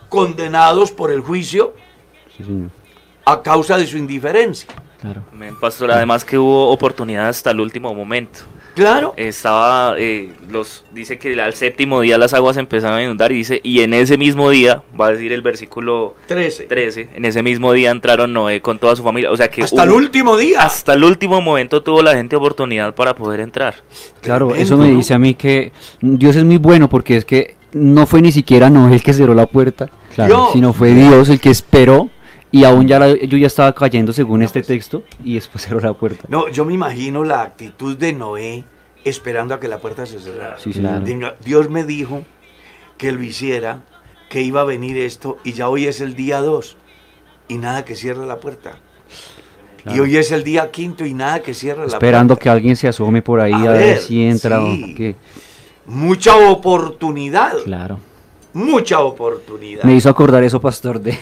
[0.08, 1.74] condenados por el juicio
[2.36, 2.70] Sí, señor.
[3.32, 4.68] A causa de su indiferencia.
[5.00, 5.22] Claro.
[5.60, 8.40] Pastor, además que hubo oportunidad hasta el último momento.
[8.74, 9.12] Claro.
[9.16, 13.60] Estaba, eh, los, dice que al séptimo día las aguas empezaron a inundar y dice,
[13.62, 16.64] y en ese mismo día, va a decir el versículo 13.
[16.64, 19.30] 13, en ese mismo día entraron Noé con toda su familia.
[19.30, 20.62] O sea que Hasta el último día.
[20.62, 23.76] hasta el último momento tuvo la gente oportunidad para poder entrar.
[24.20, 24.96] Claro, Tremendo, eso me ¿no?
[24.96, 28.70] dice a mí que Dios es muy bueno porque es que no fue ni siquiera
[28.70, 30.50] Noé el que cerró la puerta, Claro.
[30.52, 32.10] Sino fue Dios el que esperó
[32.50, 35.92] y aún ya la, yo ya estaba cayendo según este texto y después cerró la
[35.94, 36.24] puerta.
[36.28, 38.64] No, yo me imagino la actitud de Noé
[39.04, 40.58] esperando a que la puerta se cerrara.
[40.58, 41.04] Sí, Claro.
[41.44, 42.24] Dios me dijo
[42.96, 43.82] que lo hiciera,
[44.28, 46.76] que iba a venir esto, y ya hoy es el día 2,
[47.48, 48.78] y nada que cierre la puerta.
[49.86, 52.42] Y hoy es el día quinto y nada que cierre la Esperando puerta.
[52.42, 54.92] que alguien se asome por ahí A a, ver, ver, si entra sí.
[54.92, 55.16] o qué.
[55.86, 57.98] Mucha oportunidad, Claro.
[58.52, 59.84] Mucha oportunidad.
[59.84, 61.16] Me hizo acordar eso, pastor, de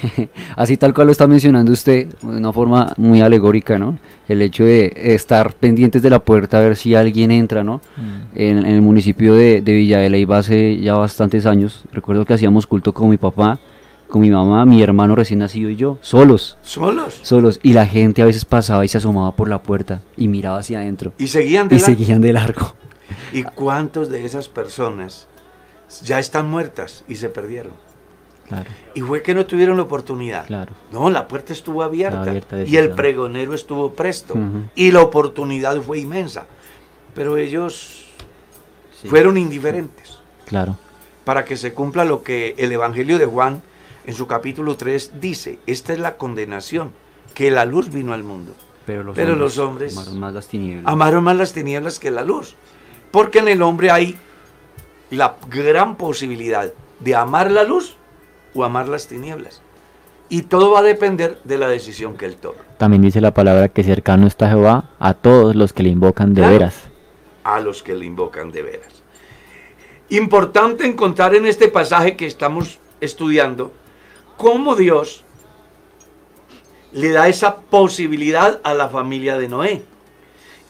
[0.56, 3.98] así tal cual lo está mencionando usted, de una forma muy alegórica, ¿no?
[4.28, 7.80] El hecho de estar pendientes de la puerta a ver si alguien entra, ¿no?
[8.34, 12.34] En, en el municipio de, de Villa de Leyva hace ya bastantes años, recuerdo que
[12.34, 13.58] hacíamos culto con mi papá,
[14.08, 17.18] con mi mamá, mi hermano recién nacido y yo, solos, Solos.
[17.22, 20.58] solos, y la gente a veces pasaba y se asomaba por la puerta y miraba
[20.58, 21.96] hacia adentro Y seguían de y largo.
[21.96, 22.74] seguían de largo.
[23.32, 25.26] ¿Y cuántos de esas personas
[26.02, 27.72] ya están muertas y se perdieron?
[28.48, 28.70] Claro.
[28.94, 30.46] Y fue que no tuvieron la oportunidad.
[30.46, 30.72] Claro.
[30.92, 32.32] No, la puerta estuvo abierta.
[32.64, 34.34] Y el pregonero estuvo presto.
[34.74, 36.46] Y la oportunidad fue inmensa.
[37.14, 38.04] Pero ellos
[39.02, 39.08] Sí.
[39.08, 40.18] fueron indiferentes.
[40.46, 40.78] Claro.
[41.24, 43.62] Para que se cumpla lo que el Evangelio de Juan
[44.06, 45.58] en su capítulo 3 dice.
[45.66, 46.92] Esta es la condenación,
[47.34, 48.54] que la luz vino al mundo.
[48.86, 50.84] Pero los Pero hombres, los hombres amaron más las tinieblas.
[50.92, 52.54] Amaron más las tinieblas que la luz.
[53.10, 54.16] Porque en el hombre hay
[55.10, 57.96] la gran posibilidad de amar la luz
[58.54, 59.62] o amar las tinieblas.
[60.28, 62.58] Y todo va a depender de la decisión que él tome.
[62.78, 66.40] También dice la palabra que cercano está Jehová a todos los que le invocan de
[66.40, 66.52] Claro.
[66.52, 66.74] veras.
[67.44, 69.02] A los que le invocan de veras.
[70.08, 73.72] Importante encontrar en este pasaje que estamos estudiando
[74.36, 75.24] cómo Dios
[76.92, 79.82] le da esa posibilidad a la familia de Noé.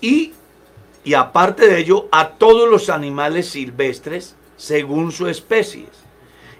[0.01, 0.33] Y,
[1.07, 5.87] y aparte de ello, a todos los animales silvestres según su especie.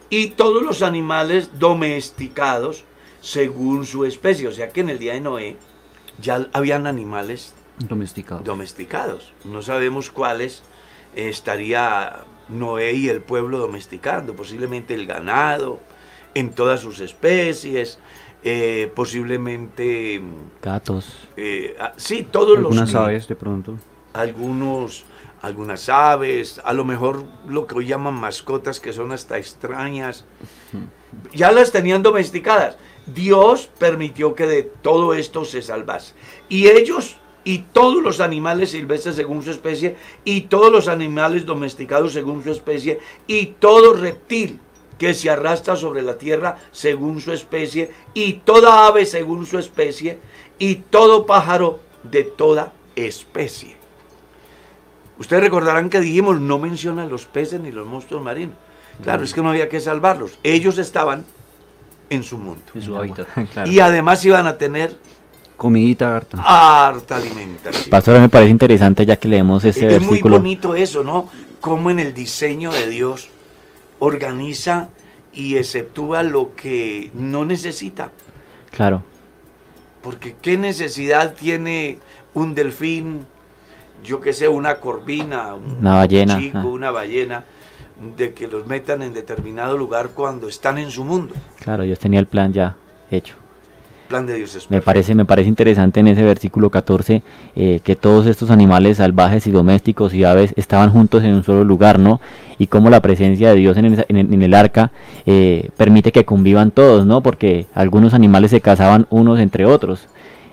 [0.09, 2.85] Y todos los animales domesticados
[3.21, 4.47] según su especie.
[4.47, 5.57] O sea que en el día de Noé
[6.21, 8.41] ya habían animales Domesticado.
[8.45, 9.33] domesticados.
[9.45, 10.63] No sabemos cuáles
[11.17, 12.19] estaría
[12.49, 14.37] Noé y el pueblo domesticando.
[14.37, 15.81] Posiblemente el ganado,
[16.35, 17.99] en todas sus especies,
[18.45, 20.23] eh, posiblemente...
[20.63, 21.07] Gatos.
[21.37, 23.03] eh, ah, sí, todos Algunas los...
[23.03, 23.77] aves de pronto.
[24.17, 25.05] Algunos,
[25.43, 30.25] algunas aves, a lo mejor lo que hoy llaman mascotas que son hasta extrañas.
[31.35, 32.79] Ya las tenían domesticadas.
[33.07, 36.15] Dios permitió que de todo esto se salvase.
[36.49, 39.95] Y ellos y todos los animales silvestres según su especie,
[40.25, 42.99] y todos los animales domesticados según su especie,
[43.29, 44.59] y todo reptil
[44.99, 50.19] que se arrastra sobre la tierra según su especie, y toda ave según su especie,
[50.59, 53.76] y todo pájaro de toda especie.
[55.19, 58.57] Ustedes recordarán que dijimos, no menciona los peces ni los monstruos marinos.
[59.03, 60.39] Claro, es que no había que salvarlos.
[60.43, 61.25] Ellos estaban
[62.11, 62.63] en su mundo.
[62.75, 63.27] En su hábitat.
[63.53, 63.71] Claro.
[63.71, 64.97] Y además iban a tener
[65.57, 66.39] Comidita harta.
[66.45, 67.89] harta alimentación.
[67.91, 70.37] Pastor, me parece interesante ya que leemos ese es muy versículo.
[70.39, 71.29] bonito eso, ¿no?
[71.61, 73.29] Cómo en el diseño de Dios
[73.99, 74.89] organiza
[75.33, 78.11] y exceptúa lo que no necesita.
[78.71, 79.03] Claro,
[80.03, 81.99] Porque qué necesidad tiene
[82.35, 83.27] un delfín,
[84.07, 86.65] yo qué sé, una corvina, un Una ballena, chico, ah.
[86.67, 87.45] una ballena,
[88.17, 91.35] de que los metan en determinado lugar cuando están en su mundo.
[91.61, 92.77] claro, Dios tenía el plan ya
[93.11, 93.35] hecho.
[94.09, 97.23] Plan de Dios es Me parece, me parece interesante en ese versículo 14
[97.57, 101.65] eh, que todos estos animales salvajes y domésticos y aves estaban juntos en un solo
[101.65, 102.21] lugar, ¿no?
[102.57, 104.93] Y cómo la presencia de Dios en el, en el- arca
[105.27, 107.21] eh, permite que convivan todos, ¿no?
[107.21, 110.07] Porque algunos animales se cazaban unos entre otros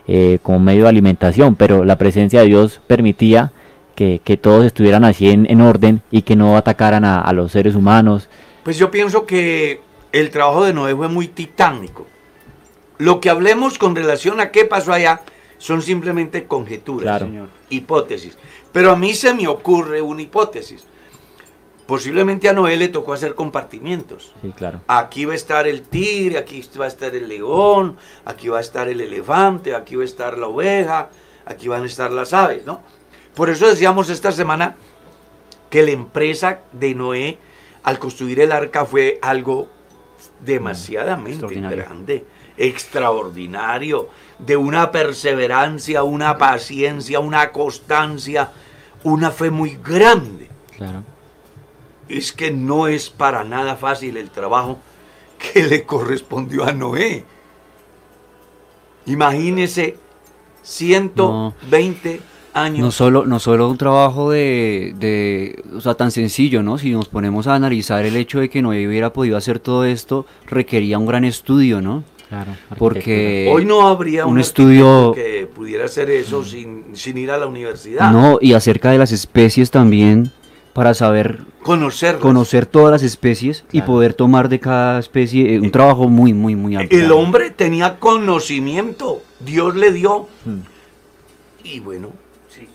[0.07, 3.51] eh, como medio de alimentación, pero la presencia de Dios permitía
[3.95, 7.51] que, que todos estuvieran así en, en orden y que no atacaran a, a los
[7.51, 8.27] seres humanos.
[8.63, 9.81] Pues yo pienso que
[10.11, 12.07] el trabajo de Noé fue muy titánico.
[12.97, 15.21] Lo que hablemos con relación a qué pasó allá
[15.57, 17.25] son simplemente conjeturas, Claro.
[17.25, 18.37] señor, hipótesis.
[18.71, 20.85] Pero a mí se me ocurre una hipótesis.
[21.85, 24.33] Posiblemente a Noé le tocó hacer compartimientos.
[24.41, 24.81] Sí, claro.
[24.87, 28.61] Aquí va a estar el tigre, aquí va a estar el león, aquí va a
[28.61, 31.09] estar el elefante, aquí va a estar la oveja,
[31.45, 32.81] aquí van a estar las aves, ¿no?
[33.35, 34.75] Por eso decíamos esta semana
[35.69, 37.37] que la empresa de Noé
[37.83, 39.67] al construir el arca fue algo
[40.39, 41.77] demasiadamente Extraordinario.
[41.77, 42.25] grande,
[42.57, 44.09] extraordinario,
[44.39, 48.51] de una perseverancia, una paciencia, una constancia,
[49.03, 51.03] una fe muy grande Claro.
[52.09, 54.79] Es que no es para nada fácil el trabajo
[55.37, 57.25] que le correspondió a Noé.
[59.05, 59.97] Imagínese
[60.61, 62.21] 120
[62.53, 62.79] años.
[62.79, 66.77] No solo, no solo un trabajo de, de, o sea, tan sencillo, ¿no?
[66.77, 70.25] Si nos ponemos a analizar el hecho de que Noé hubiera podido hacer todo esto,
[70.45, 72.03] requería un gran estudio, ¿no?
[72.29, 72.51] Claro.
[72.79, 77.37] Porque Hoy no habría un, un estudio- que pudiera hacer eso sin, sin ir a
[77.37, 78.11] la universidad.
[78.11, 80.31] no, y acerca de las especies también,
[80.73, 82.21] para saber Conocerlas.
[82.21, 86.55] conocer todas las especies y poder tomar de cada especie eh, un trabajo muy, muy,
[86.55, 86.99] muy amplio.
[87.05, 90.27] El hombre tenía conocimiento, Dios le dio.
[90.45, 90.59] Hmm.
[91.63, 92.09] Y bueno,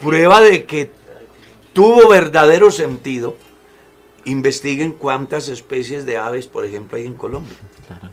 [0.01, 0.91] prueba de que
[1.73, 3.37] tuvo verdadero sentido.
[4.25, 7.57] Investiguen cuántas especies de aves, por ejemplo, hay en Colombia.
[7.87, 8.11] Claro.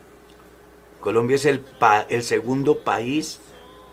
[1.02, 3.40] Colombia es el, pa- el segundo país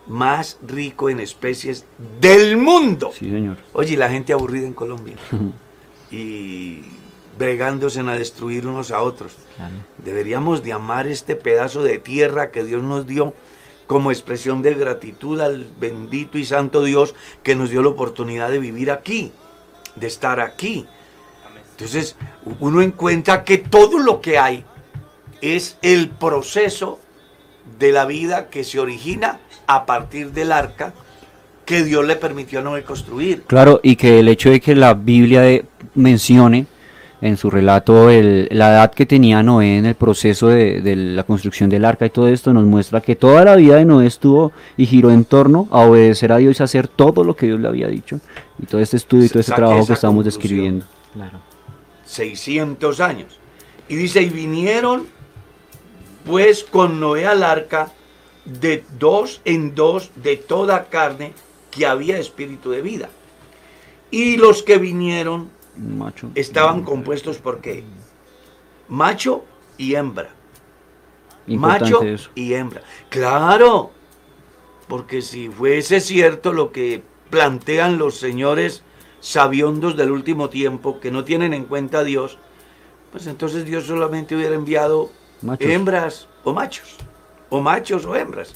[0.07, 1.85] más rico en especies
[2.21, 3.11] del mundo.
[3.13, 3.57] Sí, señor.
[3.73, 5.15] Oye, y la gente aburrida en Colombia.
[6.13, 6.81] y
[7.39, 9.33] bregándose a destruir unos a otros.
[9.55, 9.73] Claro.
[9.97, 13.33] Deberíamos de amar este pedazo de tierra que Dios nos dio
[13.87, 18.59] como expresión de gratitud al bendito y santo Dios que nos dio la oportunidad de
[18.59, 19.31] vivir aquí,
[19.95, 20.85] de estar aquí.
[21.71, 22.15] Entonces,
[22.59, 24.63] uno encuentra que todo lo que hay
[25.41, 26.99] es el proceso
[27.79, 30.93] de la vida que se origina a partir del arca
[31.65, 33.43] que Dios le permitió a Noé construir.
[33.43, 36.65] Claro, y que el hecho de que la Biblia de- mencione
[37.21, 41.23] en su relato el- la edad que tenía Noé en el proceso de, de la
[41.23, 44.51] construcción del arca y todo esto nos muestra que toda la vida de Noé estuvo
[44.75, 47.67] y giró en torno a obedecer a Dios y hacer todo lo que Dios le
[47.69, 48.19] había dicho.
[48.61, 50.85] Y todo este estudio y todo este Saque trabajo que estamos describiendo.
[51.13, 51.39] Claro.
[52.05, 53.39] 600 años.
[53.87, 55.07] Y dice, y vinieron
[56.25, 57.91] pues con Noé al arca
[58.45, 61.31] de dos en dos de toda carne
[61.73, 63.09] que había espíritu de vida.
[64.11, 66.29] Y los que vinieron Macho.
[66.35, 67.83] estaban compuestos por qué?
[68.87, 69.43] Macho
[69.77, 70.29] y hembra.
[71.47, 72.29] Importante Macho eso.
[72.35, 72.83] y hembra.
[73.09, 73.91] Claro,
[74.87, 78.83] porque si fuese cierto lo que plantean los señores
[79.19, 82.37] sabiondos del último tiempo, que no tienen en cuenta a Dios,
[83.11, 85.11] pues entonces Dios solamente hubiera enviado
[85.41, 85.67] Machos.
[85.69, 86.97] hembras o machos,
[87.49, 88.55] o machos o hembras.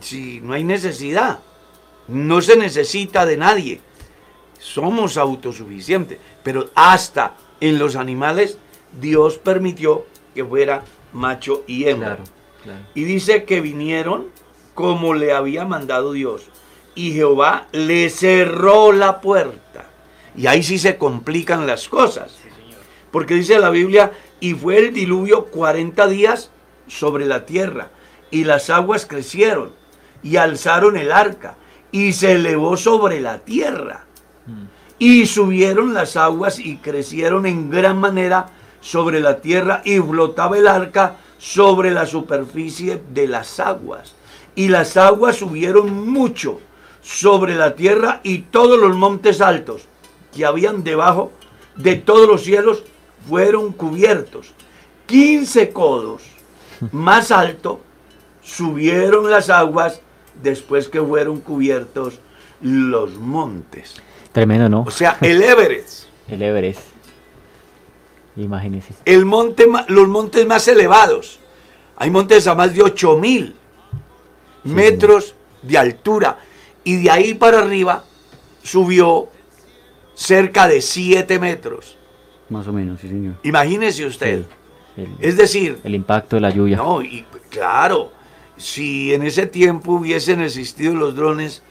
[0.00, 1.40] Si no hay necesidad,
[2.08, 3.80] no se necesita de nadie,
[4.58, 8.58] somos autosuficientes, pero hasta en los animales
[9.00, 10.82] Dios permitió que fuera
[11.12, 12.16] macho y hembra.
[12.16, 12.24] Claro,
[12.62, 12.80] claro.
[12.94, 14.26] Y dice que vinieron
[14.76, 16.42] como le había mandado Dios.
[16.94, 19.86] Y Jehová le cerró la puerta.
[20.36, 22.36] Y ahí sí se complican las cosas.
[23.10, 26.50] Porque dice la Biblia, y fue el diluvio 40 días
[26.86, 27.90] sobre la tierra.
[28.30, 29.72] Y las aguas crecieron
[30.22, 31.56] y alzaron el arca.
[31.96, 34.04] Y se elevó sobre la tierra.
[34.98, 38.50] Y subieron las aguas y crecieron en gran manera
[38.82, 44.14] sobre la tierra y flotaba el arca sobre la superficie de las aguas.
[44.54, 46.60] Y las aguas subieron mucho
[47.00, 49.88] sobre la tierra y todos los montes altos
[50.34, 51.32] que habían debajo
[51.76, 52.82] de todos los cielos
[53.26, 54.52] fueron cubiertos.
[55.06, 56.22] 15 codos
[56.92, 57.80] más alto
[58.42, 60.02] subieron las aguas
[60.42, 62.20] después que fueron cubiertos
[62.60, 63.94] los montes.
[64.32, 64.82] Tremendo, ¿no?
[64.82, 66.04] O sea, el Everest.
[66.28, 66.80] El Everest.
[68.36, 68.94] Imagínense.
[69.04, 71.38] el monte, los montes más elevados.
[71.96, 73.54] Hay montes a más de 8000
[74.64, 76.38] metros de altura.
[76.84, 78.04] Y de ahí para arriba
[78.62, 79.28] subió
[80.14, 81.96] cerca de 7 metros.
[82.50, 83.36] Más o menos, sí, señor.
[83.42, 84.44] Imagínese usted.
[84.96, 86.76] El, Es decir, el impacto de la lluvia.
[86.76, 88.12] no, y claro,
[88.56, 91.62] si en ese tiempo hubiesen existido los drones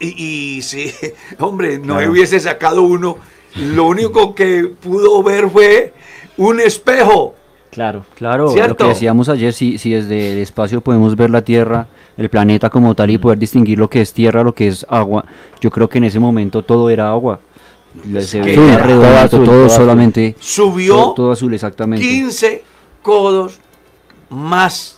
[0.00, 0.92] y, y si,
[1.38, 2.12] hombre, no Claro.
[2.12, 3.18] hubiese sacado uno,
[3.56, 5.92] lo único que pudo ver fue
[6.36, 7.34] un espejo.
[7.70, 8.06] Claro.
[8.14, 8.76] Claro, lo ¿Cierto?
[8.76, 12.94] que decíamos ayer, si, si desde el espacio podemos ver la Tierra, el planeta como
[12.94, 15.26] tal y poder distinguir lo que es tierra, lo que es agua,
[15.60, 17.40] yo creo que en ese momento todo era agua.
[18.20, 22.06] Se veía redondo, todo solamente Subió todo, todo azul, exactamente.
[22.06, 22.64] 15
[23.02, 23.58] codos
[24.30, 24.95] más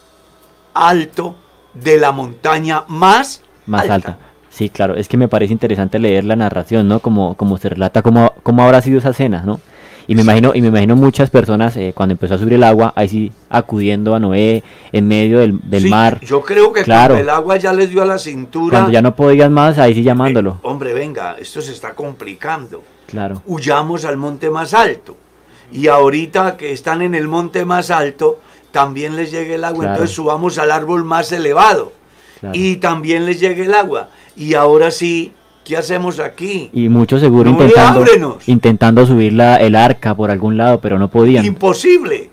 [0.86, 1.36] alto
[1.74, 4.18] de la montaña más, Más alta.
[4.50, 4.96] Sí, claro.
[4.96, 7.00] Es que me parece interesante leer la narración, ¿no?
[7.00, 9.60] Como, como se relata cómo, cómo habrá sido esa cena, ¿no?
[10.08, 12.94] Y me imagino, y me imagino muchas personas eh, cuando empezó a subir el agua,
[12.96, 16.18] ahí sí acudiendo a Noé en medio del, del Sí, mar.
[16.22, 17.14] Yo creo que Claro.
[17.14, 18.78] cuando el agua ya les dio a la cintura.
[18.78, 20.52] Cuando ya no podían más, ahí sí llamándolo.
[20.52, 22.82] eh, hombre, venga, esto se está complicando.
[23.06, 23.42] Claro.
[23.46, 25.14] Huyamos al monte más alto.
[25.70, 28.40] Y ahorita que están en el monte más alto,
[28.70, 29.80] también les llegue el agua.
[29.80, 29.94] Claro.
[29.94, 31.92] Entonces subamos al árbol más elevado.
[32.40, 32.56] Claro.
[32.58, 34.10] Y también les llegue el agua.
[34.36, 35.32] Y ahora sí,
[35.64, 36.70] ¿qué hacemos aquí?
[36.72, 38.48] Y muchos seguro No, intentando, ábrenos.
[38.48, 41.44] intentando subir la, el arca por algún lado, pero no podían.
[41.44, 42.30] Imposible.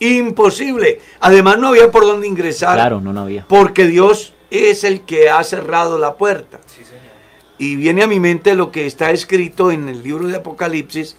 [0.00, 1.00] Imposible.
[1.20, 2.74] Además no había por dónde ingresar.
[2.74, 3.44] Claro, no, no había.
[3.46, 6.58] Porque Dios es el que ha cerrado la puerta.
[7.58, 11.16] Y viene a mi mente lo que está escrito en el libro de Apocalipsis,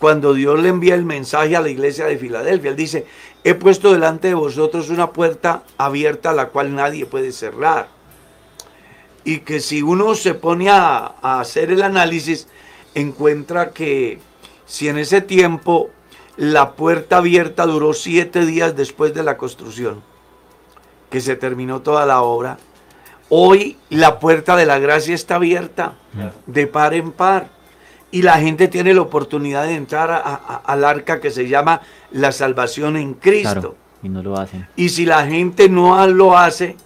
[0.00, 2.70] cuando Dios le envía el mensaje a la iglesia de Filadelfia.
[2.70, 3.06] Él dice,
[3.44, 7.88] he puesto delante de vosotros una puerta abierta a la cual nadie puede cerrar.
[9.22, 12.48] Y que si uno se pone a, a hacer el análisis,
[12.94, 14.18] encuentra que
[14.66, 15.90] si en ese tiempo
[16.36, 20.02] la puerta abierta duró siete días después de la construcción,
[21.10, 22.58] que se terminó toda la obra,
[23.28, 25.94] hoy la puerta de la gracia está abierta
[26.46, 27.50] de par en par.
[28.14, 31.80] Y la gente tiene la oportunidad de entrar a- a- al arca que se llama
[32.12, 33.50] la salvación en Cristo.
[33.52, 33.74] Claro.
[34.04, 34.68] Y no lo hacen.
[34.76, 36.76] Y si la gente no lo hace,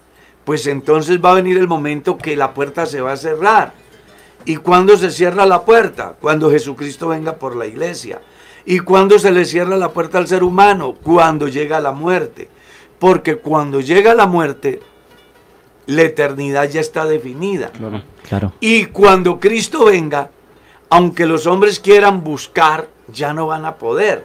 [0.45, 3.75] pues entonces va a venir el momento que la puerta se va a cerrar.
[4.47, 6.15] ¿Y cuándo se cierra la puerta?
[6.19, 8.23] Cuando Jesucristo venga por la iglesia.
[8.65, 10.95] ¿Y cuándo se le cierra la puerta al ser humano?
[11.03, 12.49] Cuando llega la muerte.
[12.99, 14.81] Porque cuando llega la muerte,
[15.87, 17.69] la eternidad ya está definida.
[17.71, 18.03] Claro.
[18.27, 18.53] Claro.
[18.61, 20.31] Y cuando Cristo venga,
[20.91, 24.25] aunque los hombres quieran buscar, ya no van a poder.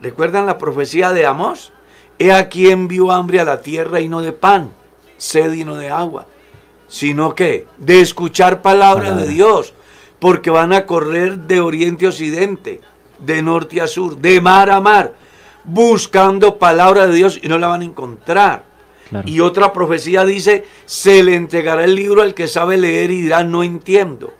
[0.00, 1.72] ¿Recuerdan la profecía de Amós?
[2.18, 4.72] He aquí envió hambre a la tierra y no de pan,
[5.16, 6.26] sed y no de agua,
[6.88, 9.28] sino que de escuchar palabra de.
[9.28, 9.74] Dios,
[10.18, 12.80] porque van a correr de oriente a occidente,
[13.18, 15.14] de norte a sur, de mar a mar,
[15.64, 18.64] buscando palabra de Dios y no la van a encontrar.
[19.10, 19.28] Claro.
[19.28, 23.44] Y otra profecía dice, se le entregará el libro al que sabe leer y dirá,
[23.44, 24.32] no entiendo.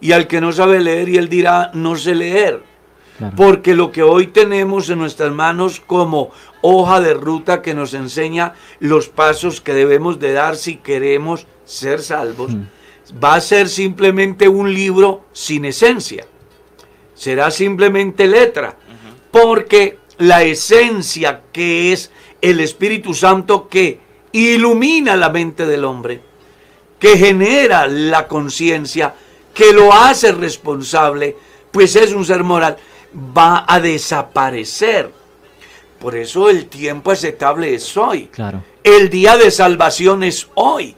[0.00, 2.62] Y al que no sabe leer y él dirá, no sé leer.
[3.18, 3.36] Claro.
[3.36, 6.30] Porque lo que hoy tenemos en nuestras manos como
[6.62, 12.02] hoja de ruta que nos enseña los pasos que debemos de dar si queremos ser
[12.02, 12.52] salvos,
[13.22, 16.26] va a ser simplemente un libro sin esencia.
[17.14, 18.76] será simplemente letra,
[19.30, 24.00] porque la esencia que es el Espíritu Santo que
[24.32, 26.22] ilumina la mente del hombre,
[26.98, 29.14] que genera la conciencia,
[29.60, 31.36] que lo hace responsable,
[31.70, 32.78] pues es un ser moral,
[33.14, 35.12] va a desaparecer.
[35.98, 38.28] Por eso el tiempo aceptable es hoy.
[38.28, 38.64] Claro.
[38.82, 40.96] El día de salvación es hoy.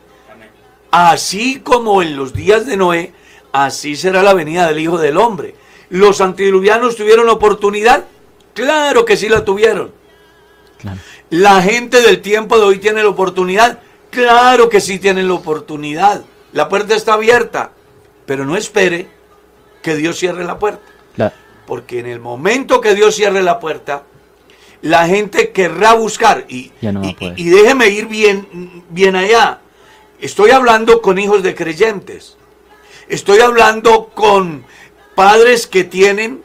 [0.93, 3.13] Así como en los días de Noé,
[3.51, 5.57] así será la venida del Hijo del Hombre.
[5.89, 8.05] ¿Los antidiluvianos tuvieron oportunidad?
[8.55, 9.91] Claro que sí la tuvieron.
[10.79, 11.01] Claro.
[11.31, 13.81] ¿La gente del tiempo de hoy tiene la oportunidad?
[14.11, 16.23] Claro que sí tienen la oportunidad.
[16.53, 17.73] La puerta está abierta,
[18.33, 19.09] pero no espere
[19.83, 20.81] que Dios cierre la puerta.
[21.67, 24.05] Porque en el momento que Dios cierre la puerta,
[24.81, 26.47] la gente querrá buscar.
[26.49, 29.61] Y, no y déjeme ir bien, bien allá.
[30.19, 32.39] Estoy hablando con hijos de creyentes.
[33.07, 34.65] Estoy hablando con
[35.15, 36.43] padres que tienen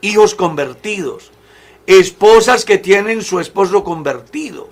[0.00, 1.30] hijos convertidos.
[1.86, 4.70] Esposas que tienen su esposo convertido.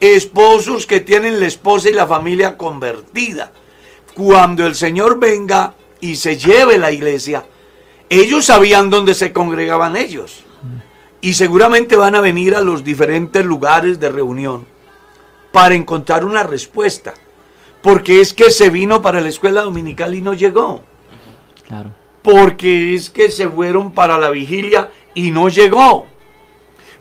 [0.00, 3.52] Esposos que tienen la esposa y la familia convertida.
[4.14, 7.44] Cuando el Señor venga y se lleve la iglesia,
[8.08, 10.44] ellos sabían dónde se congregaban ellos.
[11.20, 14.66] Y seguramente van a venir a los diferentes lugares de reunión
[15.52, 17.14] para encontrar una respuesta.
[17.80, 20.82] Porque es que se vino para la escuela dominical y no llegó.
[21.66, 21.90] Claro.
[22.22, 26.06] Porque es que se fueron para la vigilia y no llegó.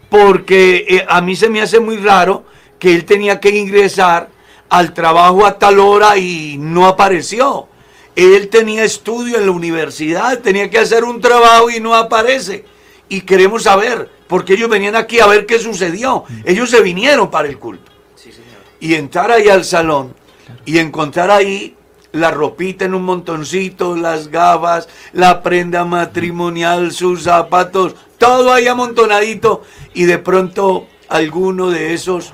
[0.10, 2.46] Porque eh, a mí se me hace muy raro
[2.80, 4.30] que él tenía que ingresar
[4.72, 7.68] al trabajo a tal hora y no apareció.
[8.16, 12.64] Él tenía estudio en la universidad, tenía que hacer un trabajo y no aparece.
[13.10, 16.24] Y queremos saber, porque ellos venían aquí a ver qué sucedió.
[16.46, 17.92] Ellos se vinieron para el culto.
[18.80, 20.16] Y entrar ahí al salón
[20.64, 21.76] y encontrar ahí
[22.14, 29.64] la ropita en un montoncito, las gafas, la prenda matrimonial, sus zapatos, todo ahí amontonadito.
[29.94, 32.34] Y de pronto alguno de esos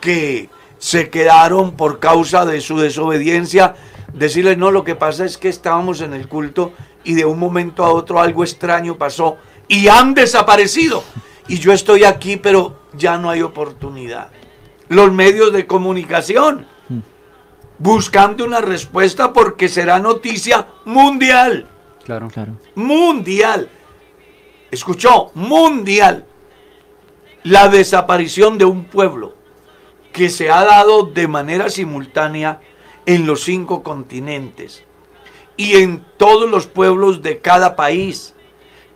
[0.00, 0.48] que
[0.78, 3.74] se quedaron por causa de su desobediencia,
[4.12, 6.72] decirles, no, lo que pasa es que estábamos en el culto
[7.04, 11.02] y de un momento a otro algo extraño pasó y han desaparecido.
[11.48, 14.30] Y yo estoy aquí, pero ya no hay oportunidad.
[14.88, 16.66] Los medios de comunicación
[17.78, 21.68] buscando una respuesta porque será noticia mundial.
[22.04, 22.28] Claro.
[22.28, 22.58] Claro.
[22.74, 23.68] Mundial.
[24.70, 26.26] Escuchó, mundial.
[27.42, 29.35] La desaparición de un pueblo
[30.16, 32.58] que se ha dado de manera simultánea
[33.04, 34.82] en los cinco continentes
[35.58, 38.34] y en todos los pueblos de cada país.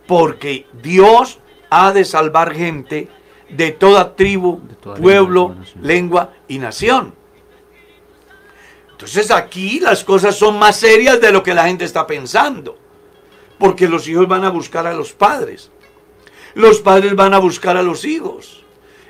[0.07, 1.37] Porque Dios
[1.69, 3.07] ha de salvar gente
[3.49, 7.13] de toda tribu, De toda pueblo, lengua, lengua y nación.
[8.89, 12.79] Entonces aquí las cosas son más serias de lo que la gente está pensando.
[13.59, 15.69] Porque los hijos van a buscar a los padres.
[16.55, 18.63] Los padres van a buscar a los hijos.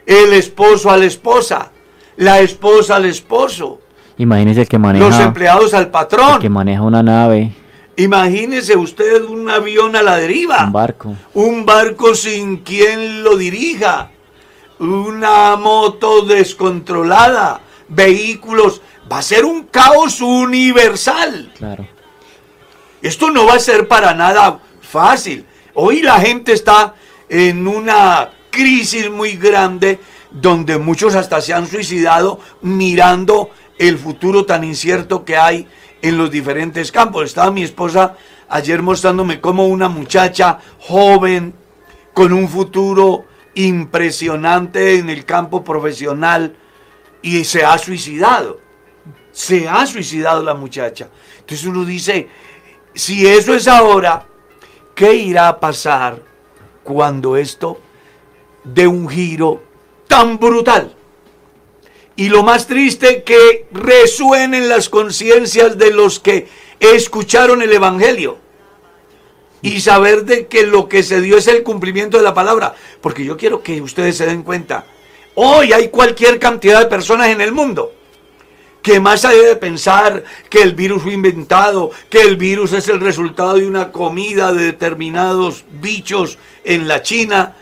[0.06, 1.72] El esposo a la esposa.
[2.22, 3.82] La esposa al esposo.
[4.20, 6.54] Imagínese el que maneja, Los empleados al el que patrón.
[6.54, 7.52] maneja una nave,
[7.96, 10.66] Imagínese usted un avión a la deriva.
[10.66, 11.16] un barco.
[11.34, 14.12] Un barco sin quien lo dirija.
[14.78, 17.62] Una moto descontrolada.
[17.88, 18.84] Vehículos.
[19.12, 21.52] Va a ser un caos universal.
[21.58, 21.88] Claro.
[23.02, 25.44] Esto no va a ser para nada fácil.
[25.74, 26.94] Hoy la gente está
[27.28, 30.00] en una crisis muy grande
[30.32, 35.68] donde muchos hasta se han suicidado mirando el futuro tan incierto que hay
[36.02, 37.26] en los diferentes campos.
[37.26, 38.16] Estaba mi esposa
[38.50, 41.54] ayer mostrándome cómo una muchacha joven
[42.14, 43.26] con un futuro
[43.56, 46.56] impresionante en el campo profesional
[47.22, 48.60] y se ha suicidado.
[49.32, 51.10] Se ha suicidado la muchacha.
[51.40, 52.30] Entonces uno dice,
[52.94, 54.26] si eso es ahora,
[54.96, 56.22] ¿qué irá a pasar
[56.84, 57.80] cuando esto
[58.64, 59.71] dé un giro
[60.12, 60.94] tan brutal?
[62.18, 66.50] Y lo más triste que resuenen las conciencias de los que
[66.82, 68.38] escucharon el Evangelio.
[69.62, 72.76] Y saber de que lo que se dio es el cumplimiento de la palabra.
[73.00, 74.86] Porque yo quiero que ustedes se den cuenta.
[75.36, 77.94] Hoy hay cualquier cantidad de personas en el mundo
[78.82, 83.00] que más allá de pensar que el virus fue inventado, que el virus es el
[83.00, 87.56] resultado de una comida de determinados bichos en la China,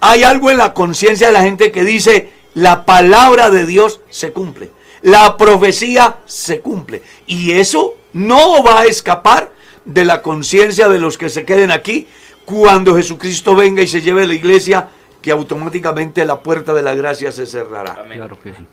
[0.00, 4.32] hay algo en la conciencia de la gente que dice, la palabra de Dios se
[4.32, 4.70] cumple,
[5.02, 7.02] la profecía se cumple.
[7.26, 9.52] Y eso no va a escapar
[9.84, 12.06] de la conciencia de los que se queden aquí
[12.44, 14.88] cuando Jesucristo venga y se lleve a la iglesia,
[15.22, 18.04] que automáticamente la puerta de la gracia se cerrará.
[18.12, 18.66] Claro que sí.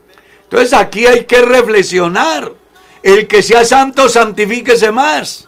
[0.43, 2.53] Entonces aquí hay que reflexionar.
[3.03, 5.47] El que sea santo, santifíquese más.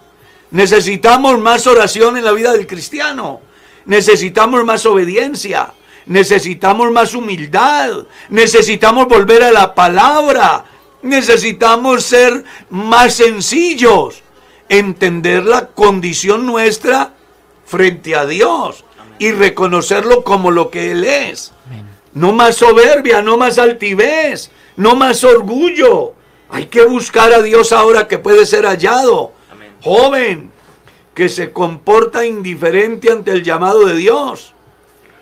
[0.51, 3.41] Necesitamos más oración en la vida del cristiano.
[3.86, 5.73] Necesitamos más obediencia.
[6.05, 8.05] Necesitamos más humildad.
[8.30, 10.65] Necesitamos volver a la palabra.
[11.01, 14.23] Necesitamos ser más sencillos.
[14.67, 17.13] Entender la condición nuestra
[17.65, 18.84] frente a Dios
[19.19, 21.53] y reconocerlo como lo que Él es.
[22.13, 26.13] No más soberbia, no más altivez, no más orgullo.
[26.49, 29.34] Hay que buscar a Dios ahora que puede ser hallado.
[29.82, 30.51] Joven,
[31.20, 34.53] que se comporta indiferente ante el llamado de Dios.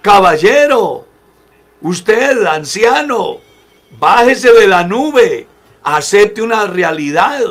[0.04, 1.08] Caballero,
[1.82, 3.38] usted, anciano,
[4.00, 5.48] bájese de la nube,
[5.82, 7.42] acepte una realidad.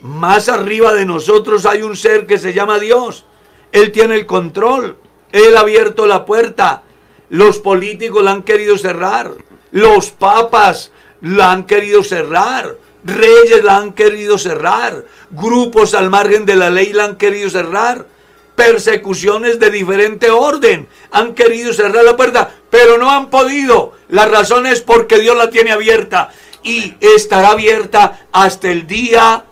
[0.00, 3.24] Más arriba de nosotros hay un ser que se llama Dios.
[3.72, 4.96] Él tiene el control.
[5.32, 6.84] Él ha abierto la puerta.
[7.30, 9.32] Los políticos la han querido cerrar.
[9.72, 12.76] Los papas la han querido cerrar.
[13.04, 15.04] Reyes la han querido cerrar.
[15.30, 18.06] Grupos al margen de la ley la han querido cerrar.
[18.54, 23.94] Persecuciones de diferente orden han querido cerrar la puerta, pero no han podido.
[24.08, 26.30] La razón es porque Dios la tiene abierta
[26.62, 29.44] y estará abierta hasta el día,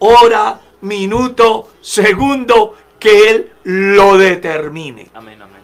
[0.00, 5.08] hora, minuto, segundo que Él lo determine.
[5.14, 5.62] Amén, amén.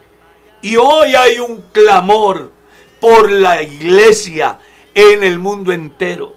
[0.62, 2.52] Y hoy hay un clamor
[3.00, 4.58] por la iglesia
[4.94, 6.34] en el mundo entero,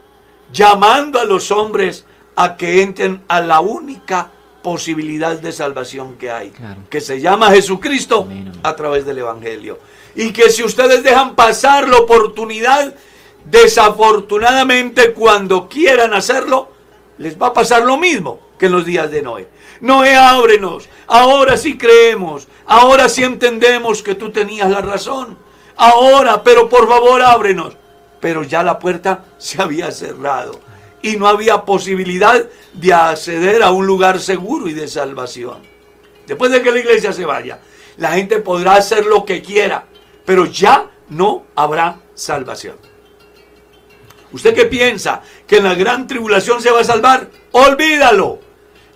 [0.51, 4.31] llamando a los hombres a que entren a la única
[4.61, 6.81] posibilidad de salvación que hay, Claro.
[6.89, 8.59] que se llama Jesucristo Amén, amén.
[8.63, 9.79] a través del Evangelio.
[10.15, 12.93] Y que si ustedes dejan pasar la oportunidad,
[13.45, 16.69] desafortunadamente cuando quieran hacerlo,
[17.17, 19.47] les va a pasar lo mismo que en los días de Noé.
[19.81, 25.37] Noé, ábrenos, ahora sí creemos, ahora sí entendemos que tú tenías la razón,
[25.75, 27.75] ahora, pero por favor ábrenos.
[28.19, 30.59] Pero ya la puerta se había cerrado
[31.01, 35.59] y no había posibilidad de acceder a un lugar seguro y de salvación.
[36.25, 37.59] Después de que la iglesia se vaya,
[37.97, 39.85] la gente podrá hacer lo que quiera,
[40.25, 42.75] pero ya no habrá salvación.
[44.31, 45.21] ¿Usted qué piensa?
[45.47, 47.29] ¿Que en la gran tribulación se va a salvar?
[47.51, 48.39] Olvídalo.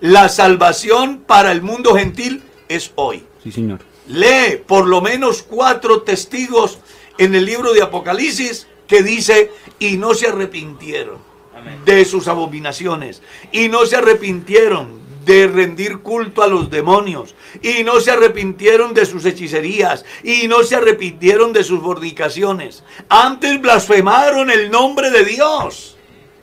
[0.02, 3.24] La salvación para el mundo gentil es hoy.
[3.44, 3.80] Sí, señor.
[4.08, 6.80] Lee por lo menos cuatro testigos
[7.18, 11.18] en el libro de Apocalipsis que dice, y no se arrepintieron
[11.56, 11.80] Amén.
[11.86, 13.22] de sus abominaciones,
[13.54, 19.06] y no se arrepintieron de rendir culto a los demonios, y no se arrepintieron de
[19.06, 22.84] sus hechicerías, y no se arrepintieron de sus fornicaciones.
[23.08, 25.96] Antes blasfemaron el nombre de Dios,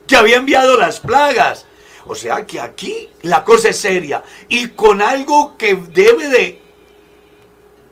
[0.07, 1.67] que había enviado las plagas.
[2.07, 6.61] O sea que aquí la cosa es seria, y con algo que debe de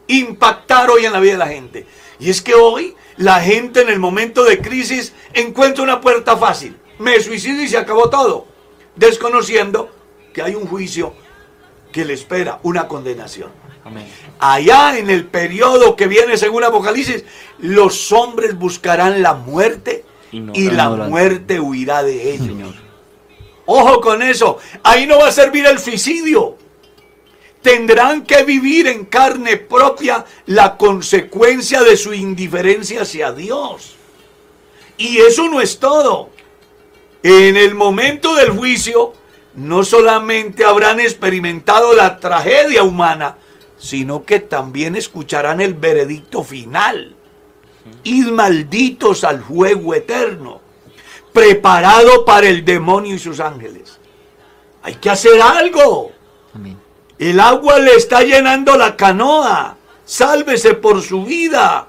[0.08, 1.86] impactar hoy en la vida de la gente.
[2.20, 6.78] Y es que hoy la gente en el momento de crisis encuentra una puerta fácil.
[7.00, 8.48] Me suicido y se acabó todo.
[8.96, 9.92] Desconociendo
[10.34, 11.14] que hay un juicio
[11.92, 13.52] que le espera, una condenación.
[13.84, 14.08] Amén.
[14.40, 17.24] Allá en el periodo que viene según Apocalipsis,
[17.60, 22.48] los hombres buscarán la muerte Y no y la muerte huirá de ellos.
[22.48, 22.74] Señor.
[23.66, 24.58] Ojo con eso.
[24.84, 26.58] Ahí no va a servir el suicidio.
[27.68, 33.98] Tendrán que vivir en carne propia la consecuencia de su indiferencia hacia Dios.
[34.98, 36.30] Y eso no es todo.
[37.22, 39.12] En el momento del juicio,
[39.56, 43.36] no solamente habrán experimentado la tragedia humana,
[43.78, 47.18] sino que también escucharán el veredicto final.
[48.06, 50.62] Id malditos al juego eterno
[51.34, 54.00] preparado para el demonio y sus ángeles.
[54.84, 56.14] Hay que hacer algo.
[56.56, 56.87] Amén.
[57.20, 59.78] El agua le está llenando la canoa.
[60.06, 61.88] Sálvese por su vida.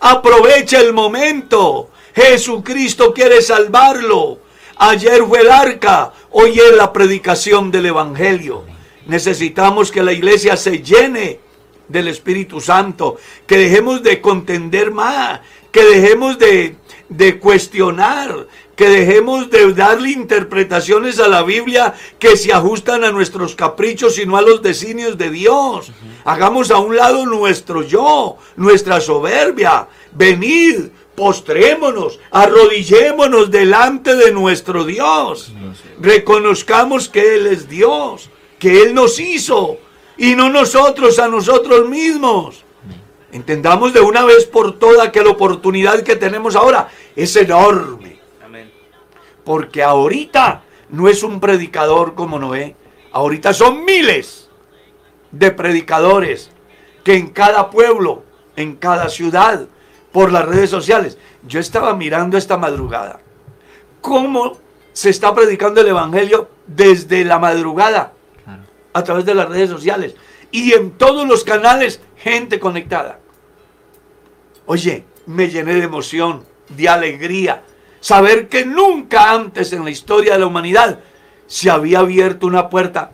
[0.00, 1.90] Aprovecha el momento.
[2.14, 4.38] Jesucristo quiere salvarlo.
[4.76, 8.64] Ayer fue el arca, hoy es la predicación del Evangelio.
[9.06, 11.38] Necesitamos que la iglesia se llene
[11.86, 15.40] del Espíritu Santo, que dejemos de contender más,
[15.70, 16.76] que dejemos de,
[17.10, 18.46] de cuestionar,
[18.80, 24.24] que dejemos de darle interpretaciones a la Biblia que se ajustan a nuestros caprichos y
[24.24, 25.92] no a los designios de Dios.
[26.24, 29.86] Hagamos a un lado nuestro yo, nuestra soberbia.
[30.12, 35.52] Venid, postrémonos, arrodillémonos delante de nuestro Dios.
[36.00, 39.76] Reconozcamos que Él es Dios, que Él nos hizo
[40.16, 42.64] y no nosotros a nosotros mismos.
[43.30, 48.19] Entendamos de una vez por todas que la oportunidad que tenemos ahora es enorme.
[49.50, 52.76] Porque ahorita no es un predicador como Noé.
[53.10, 54.48] Ahorita son miles
[55.32, 56.52] de predicadores
[57.02, 58.22] que en cada pueblo,
[58.54, 59.66] en cada ciudad,
[60.12, 61.18] por las redes sociales.
[61.42, 63.18] Yo estaba mirando esta madrugada
[64.00, 64.56] cómo
[64.92, 68.12] se está predicando el Evangelio desde la madrugada.
[68.44, 68.62] Claro.
[68.92, 70.14] a través de las redes sociales
[70.52, 73.18] y en todos los canales, gente conectada.
[74.66, 77.64] Oye, me llené de emoción, de alegría,
[78.00, 80.98] saber que nunca antes en la historia de la humanidad
[81.46, 83.10] se había abierto una puerta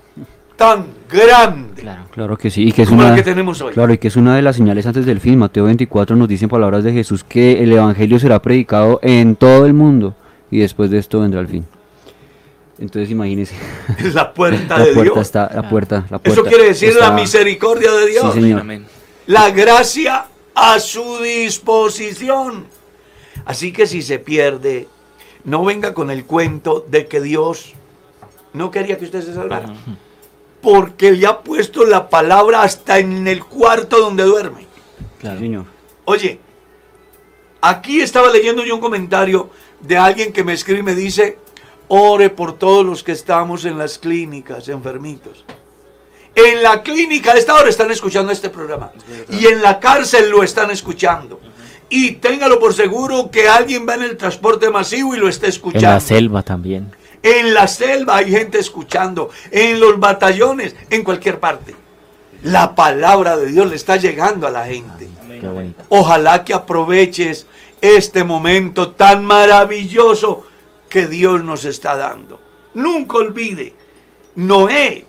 [0.57, 1.83] tan grande.
[1.83, 2.69] Claro, claro que sí.
[2.69, 3.73] Y que es Como la que tenemos hoy.
[3.75, 5.39] Claro, y que es una de las señales antes del fin.
[5.39, 9.75] Mateo 24 nos dicen palabras de Jesús que el Evangelio será predicado en todo el
[9.75, 10.15] mundo
[10.51, 11.67] y después de esto vendrá el fin.
[12.79, 13.55] Entonces imagínense.
[14.13, 15.27] La puerta la de puerta Dios.
[15.27, 16.41] está, la puerta, la puerta.
[16.41, 18.35] Eso quiere decir la misericordia de Dios.
[18.35, 18.61] Sí, señor.
[18.61, 18.87] Amén.
[19.27, 22.67] la gracia a su disposición.
[23.47, 24.89] Así que si se pierde,
[25.45, 27.73] no venga con el cuento de que Dios
[28.53, 29.73] no quería que usted se salvara.
[30.61, 34.67] Porque le ha puesto la palabra hasta en el cuarto donde duerme.
[35.23, 35.65] Señor.
[36.05, 36.41] Oye,
[37.61, 41.39] aquí estaba leyendo yo un comentario de alguien que me escribe y me dice,
[41.89, 45.45] ore por todos los que estamos en las clínicas, enfermitos.
[46.35, 48.93] En la clínica a esta hora están escuchando este programa.
[49.31, 51.41] Y en la cárcel lo están escuchando.
[51.89, 55.51] Y téngalo por seguro que alguien va en el transporte masivo y lo está En
[55.53, 55.89] escuchando.
[55.89, 56.91] la selva también.
[57.23, 61.75] En la selva hay gente escuchando, en los batallones, en cualquier parte.
[62.43, 65.09] La palabra de Dios le está llegando a la gente.
[65.89, 67.47] Ojalá que aproveches
[67.81, 70.45] este momento tan maravilloso
[70.89, 72.41] que Dios nos está dando.
[72.75, 73.75] Nunca olvide,
[74.35, 75.05] Noé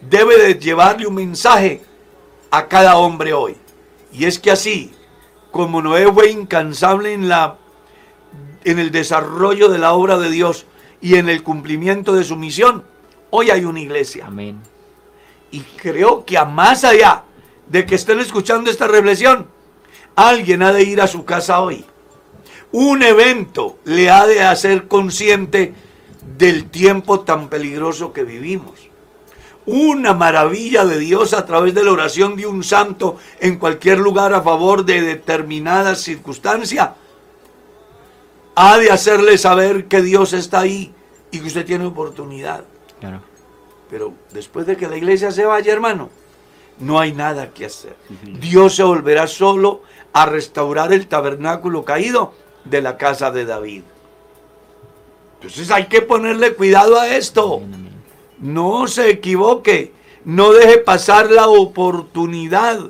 [0.00, 1.82] debe de llevarle un mensaje
[2.50, 3.56] a cada hombre hoy.
[4.12, 4.92] Y es que así,
[5.50, 7.56] como Noé fue incansable en la
[8.64, 10.66] en el desarrollo de la obra de Dios
[11.00, 12.84] y en el cumplimiento de su misión,
[13.30, 14.26] hoy hay una iglesia.
[14.26, 14.60] Amén.
[15.50, 17.22] Y creo que a más allá
[17.68, 19.46] de que estén escuchando esta reflexión,
[20.16, 21.84] alguien ha de ir a su casa hoy.
[22.72, 25.72] Un evento le ha de hacer consciente
[26.36, 28.87] del tiempo tan peligroso que vivimos.
[29.70, 34.32] Una maravilla de Dios a través de la oración de un santo en cualquier lugar
[34.32, 36.94] a favor de determinada circunstancia
[38.54, 40.94] ha de hacerle saber que Dios está ahí
[41.30, 42.64] y que usted tiene oportunidad.
[42.98, 43.20] Claro.
[43.90, 46.08] Pero después de que la iglesia se vaya, hermano,
[46.78, 47.94] no hay nada que hacer.
[48.40, 49.82] Dios se volverá solo
[50.14, 52.32] a restaurar el tabernáculo caído
[52.64, 53.82] de la casa de David.
[55.34, 57.60] Entonces hay que ponerle cuidado a esto.
[58.40, 59.92] No se equivoque.
[60.24, 62.80] No deje pasar la oportunidad.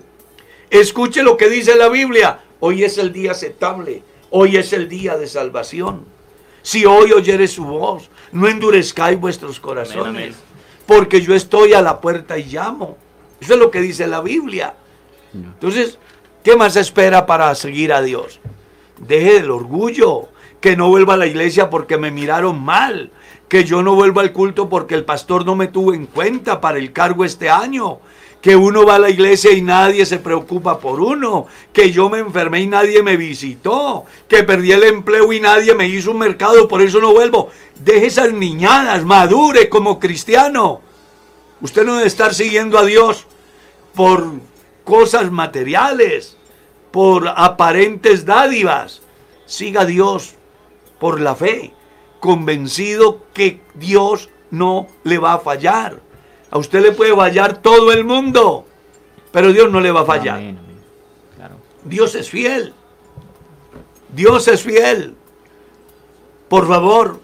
[0.71, 2.41] Escuche lo que dice la Biblia.
[2.61, 4.03] Hoy es el día aceptable.
[4.31, 6.05] Hoy es el día de salvación.
[6.63, 10.07] Si hoy oyere su voz, no endurezcáis vuestros corazones.
[10.07, 10.35] Amén, amén.
[10.87, 12.97] Porque yo estoy a la puerta y llamo.
[13.41, 14.75] Eso es lo que dice la Biblia.
[15.33, 15.99] Entonces,
[16.43, 18.41] ¿qué más espera para seguir a Dios?
[18.99, 20.29] Deje el orgullo,
[20.61, 23.13] que no vuelva a la iglesia porque me miraron mal,
[23.49, 26.79] que yo no vuelva al culto porque el pastor no me tuvo en cuenta para
[26.79, 27.99] el cargo este año,
[28.41, 32.19] que uno va a la iglesia y nadie se preocupa por uno, que yo me
[32.19, 36.69] enfermé y nadie me visitó, que perdí el empleo y nadie me hizo un mercado,
[36.69, 37.51] por eso no vuelvo.
[37.77, 40.83] Deje esas niñadas, madure como cristiano.
[41.61, 43.27] Usted no debe estar siguiendo a Dios
[43.95, 44.31] por
[44.85, 46.37] cosas materiales,
[46.93, 49.03] por aparentes dádivas.
[49.47, 50.35] Siga a Dios
[51.01, 51.73] por la fe,
[52.21, 56.01] convencido que Dios no le va a fallar.
[56.51, 58.67] A usted le puede fallar todo el mundo,
[59.31, 60.37] pero Dios no le va a fallar.
[60.37, 60.83] Amén, amén.
[61.37, 61.57] Claro.
[61.85, 62.75] Dios es fiel.
[64.15, 65.15] Dios es fiel.
[66.49, 67.21] Por favor,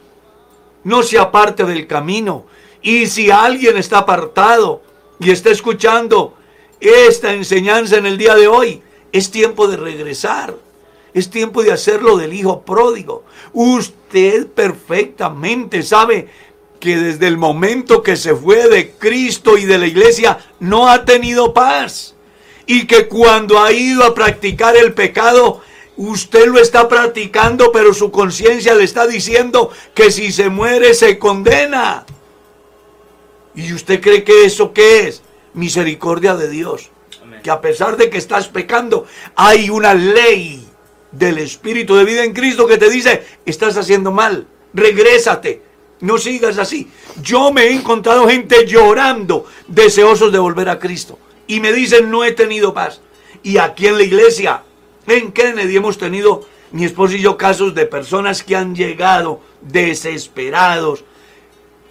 [0.84, 2.44] no se aparte del camino.
[2.82, 4.82] Y si alguien está apartado
[5.18, 6.34] y está escuchando
[6.80, 10.54] esta enseñanza en el día de hoy, es tiempo de regresar.
[11.14, 13.24] Es tiempo de hacerlo del hijo pródigo.
[13.54, 16.28] Usted perfectamente sabe
[16.80, 21.04] que desde el momento que se fue de Cristo y de la iglesia no ha
[21.04, 22.14] tenido paz.
[22.66, 25.62] Y que cuando ha ido a practicar el pecado,
[25.96, 31.18] usted lo está practicando, pero su conciencia le está diciendo que si se muere se
[31.18, 32.04] condena.
[33.54, 35.22] ¿Y usted cree que eso qué es?
[35.52, 36.90] Misericordia de Dios.
[37.42, 40.63] Que a pesar de que estás pecando, hay una ley
[41.18, 45.62] del Espíritu de vida en Cristo que te dice, estás haciendo mal, regrésate,
[46.00, 46.88] no sigas así.
[47.22, 51.18] Yo me he encontrado gente llorando, deseosos de volver a Cristo.
[51.46, 53.00] Y me dicen, no he tenido paz.
[53.42, 54.62] Y aquí en la iglesia,
[55.06, 61.04] en Kennedy hemos tenido, mi esposo y yo, casos de personas que han llegado desesperados,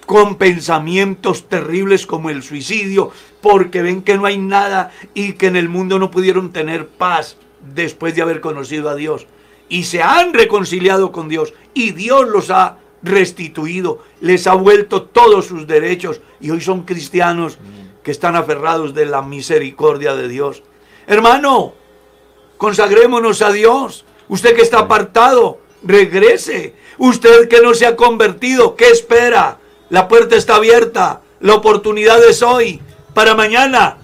[0.06, 3.12] con pensamientos terribles como el suicidio,
[3.42, 7.38] porque ven que no hay nada y que en el mundo no pudieron tener paz
[7.74, 9.28] después de haber conocido a Dios.
[9.70, 15.46] Y se han reconciliado con Dios y Dios los ha restituido, les ha vuelto todos
[15.46, 17.58] sus derechos y hoy son cristianos
[18.02, 20.64] que están aferrados de la misericordia de Dios.
[21.08, 21.74] Hermano,
[22.58, 24.06] consagrémonos a Dios.
[24.30, 26.76] Usted que está apartado, regrese.
[26.98, 29.60] Usted que no se ha convertido, ¿qué espera?
[29.90, 31.22] La puerta está abierta.
[31.40, 32.82] La oportunidad es hoy.
[33.14, 33.98] Para mañana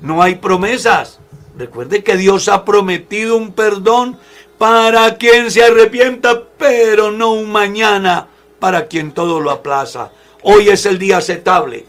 [0.00, 1.20] no hay promesas.
[1.56, 4.18] Recuerde que Dios ha prometido un perdón
[4.58, 8.28] para quien se arrepienta, pero no un mañana
[8.58, 10.10] para quien todo lo aplaza.
[10.42, 11.86] Hoy es el día aceptable.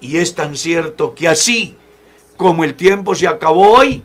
[0.00, 1.76] Y es tan cierto que así
[2.36, 4.02] como el tiempo se acabó hoy,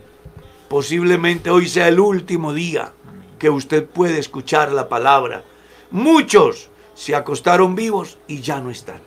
[0.70, 2.94] posiblemente hoy sea el último día
[3.38, 5.44] que usted puede escuchar la palabra.
[5.92, 9.02] Muchos se acostaron vivos y ya no están.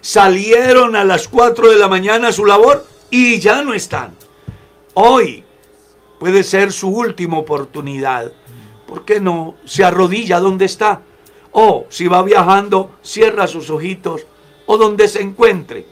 [0.00, 4.16] Salieron a las 4 de la mañana a su labor y ya no están.
[4.94, 5.44] Hoy
[6.18, 8.32] puede ser su última oportunidad.
[8.86, 11.00] ¿Por qué no se arrodilla donde está?
[11.52, 14.26] O si va viajando, cierra sus ojitos
[14.66, 15.86] o donde se encuentre.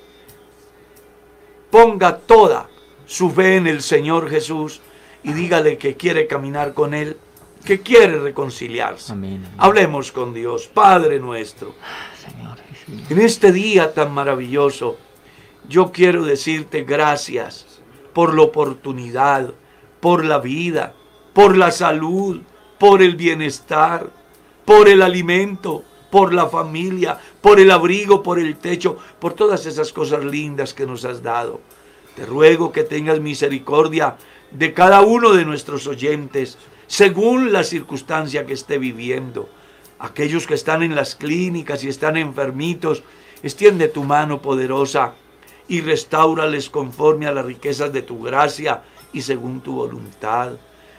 [1.70, 2.68] Ponga toda
[3.07, 4.80] su fe en el Señor Jesús
[5.22, 7.16] y dígale que quiere caminar con Él,
[7.64, 9.14] que quiere reconciliarse.
[9.57, 11.74] Hablemos con Dios, Padre nuestro.
[13.09, 14.98] En este día tan maravilloso,
[15.68, 17.79] yo quiero decirte gracias
[18.12, 19.52] por la oportunidad,
[20.00, 20.94] por la vida,
[21.32, 22.40] por la salud,
[22.78, 24.11] por el bienestar,
[24.64, 29.92] por el alimento, por la familia, por el abrigo, por el techo, por todas esas
[29.92, 31.61] cosas lindas que nos has dado.
[32.16, 34.16] Te ruego que tengas misericordia
[34.50, 39.48] de cada uno de nuestros oyentes, según la circunstancia que esté viviendo.
[39.98, 43.02] Aquellos que están en las clínicas y están enfermitos,
[43.42, 45.14] extiende tu mano poderosa
[45.70, 50.54] y restaurales conforme a las riquezas de tu gracia y según tu voluntad.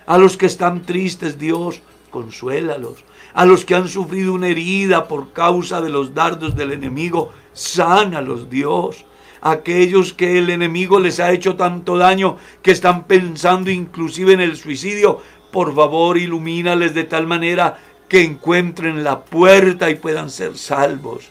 [0.05, 3.03] A los que están tristes, Dios, consuélalos.
[3.33, 8.49] A los que han sufrido una herida por causa de los dardos del enemigo, sánalos,
[8.49, 9.03] Dios.
[9.41, 14.55] Aquellos que el enemigo les ha hecho tanto daño que están pensando inclusive en el
[14.55, 15.19] suicidio,
[15.51, 21.27] por favor ilumínales de tal manera que encuentren la puerta y puedan ser salvos.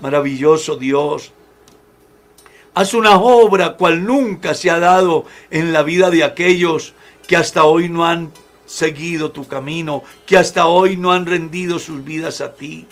[0.00, 1.32] Maravilloso Dios,
[2.72, 6.94] Haz una obra cual nunca se ha dado en la vida de aquellos
[7.26, 8.30] que hasta hoy no han
[8.64, 12.86] seguido tu camino, que hasta hoy no han rendido sus vidas a ti.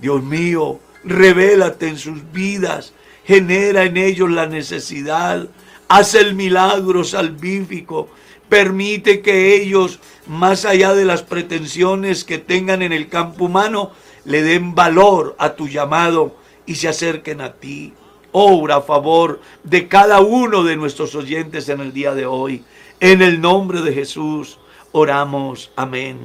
[0.00, 2.92] Dios mío, revélate en sus vidas,
[3.24, 5.48] genera en ellos la necesidad,
[5.88, 8.10] haz el milagro salvífico,
[8.48, 9.98] permite que ellos,
[10.28, 13.90] más allá de las pretensiones que tengan en el campo humano,
[14.24, 17.92] le den valor a tu llamado y se acerquen a ti
[18.32, 22.64] obra a favor de cada uno de nuestros oyentes en el día de hoy.
[23.00, 24.58] En el nombre de Jesús
[24.90, 25.70] oramos.
[25.76, 26.18] Amén.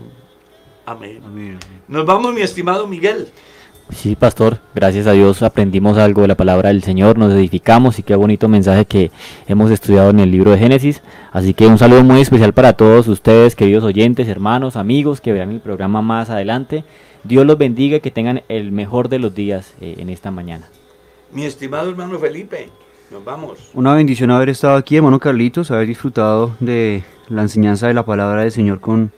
[0.85, 1.59] Amén.
[1.87, 3.27] Nos vamos, mi estimado Miguel.
[3.89, 8.03] Sí, pastor, gracias a Dios aprendimos algo de la palabra del Señor, nos edificamos y
[8.03, 9.11] qué bonito mensaje que
[9.47, 11.01] hemos estudiado en el libro de Génesis.
[11.31, 15.51] Así que un saludo muy especial para todos ustedes, queridos oyentes, hermanos, amigos que vean
[15.51, 16.83] el programa más adelante.
[17.23, 20.67] Dios los bendiga y que tengan el mejor de los días eh, en esta mañana.
[21.31, 22.69] Mi estimado hermano Felipe,
[23.11, 23.59] nos vamos.
[23.73, 28.43] Una bendición haber estado aquí, hermano Carlitos, haber disfrutado de la enseñanza de la palabra
[28.43, 29.11] del Señor con,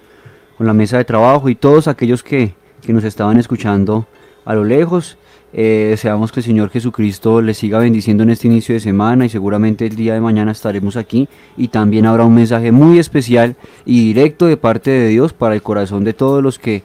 [0.57, 2.53] la mesa de trabajo y todos aquellos que,
[2.88, 4.07] nos estaban escuchando
[4.45, 5.18] a lo lejos.
[5.53, 9.30] Eh, deseamos que el Señor Jesucristo les siga bendiciendo en este inicio de semana y
[9.30, 13.55] seguramente el día de mañana estaremos aquí y también habrá un mensaje muy especial
[13.86, 16.84] y directo de parte de Dios para el corazón de todos los que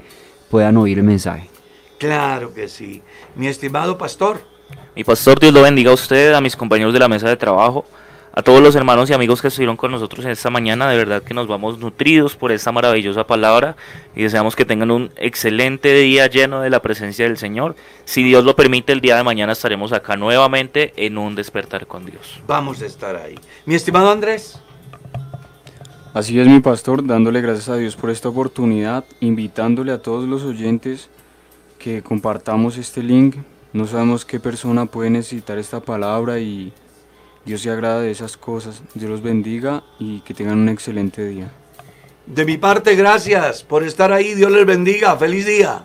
[0.50, 1.50] puedan oír el mensaje.
[1.98, 3.02] Claro que sí.
[3.34, 4.53] Mi estimado pastor.
[4.96, 7.84] Mi pastor, Dios lo bendiga a usted, a mis compañeros de la mesa de trabajo,
[8.32, 10.88] a todos los hermanos y amigos que estuvieron con nosotros en esta mañana.
[10.88, 13.76] De verdad que nos vamos nutridos por esta maravillosa palabra
[14.14, 17.74] y deseamos que tengan un excelente día lleno de la presencia del Señor.
[18.04, 22.06] Si Dios lo permite, el día de mañana estaremos acá nuevamente en un despertar con
[22.06, 22.40] Dios.
[22.46, 23.34] Vamos a estar ahí.
[23.66, 24.60] Mi estimado Andrés.
[26.12, 30.44] Así es mi pastor, dándole gracias a Dios por esta oportunidad, invitándole a todos los
[30.44, 31.08] oyentes
[31.80, 33.36] que compartamos este link
[33.74, 36.72] no sabemos qué persona puede necesitar esta palabra y
[37.44, 38.80] Dios se agrada de esas cosas.
[38.94, 41.50] Dios los bendiga y que tengan un excelente día.
[42.24, 44.34] De mi parte, gracias por estar ahí.
[44.34, 45.16] Dios les bendiga.
[45.16, 45.84] Feliz día.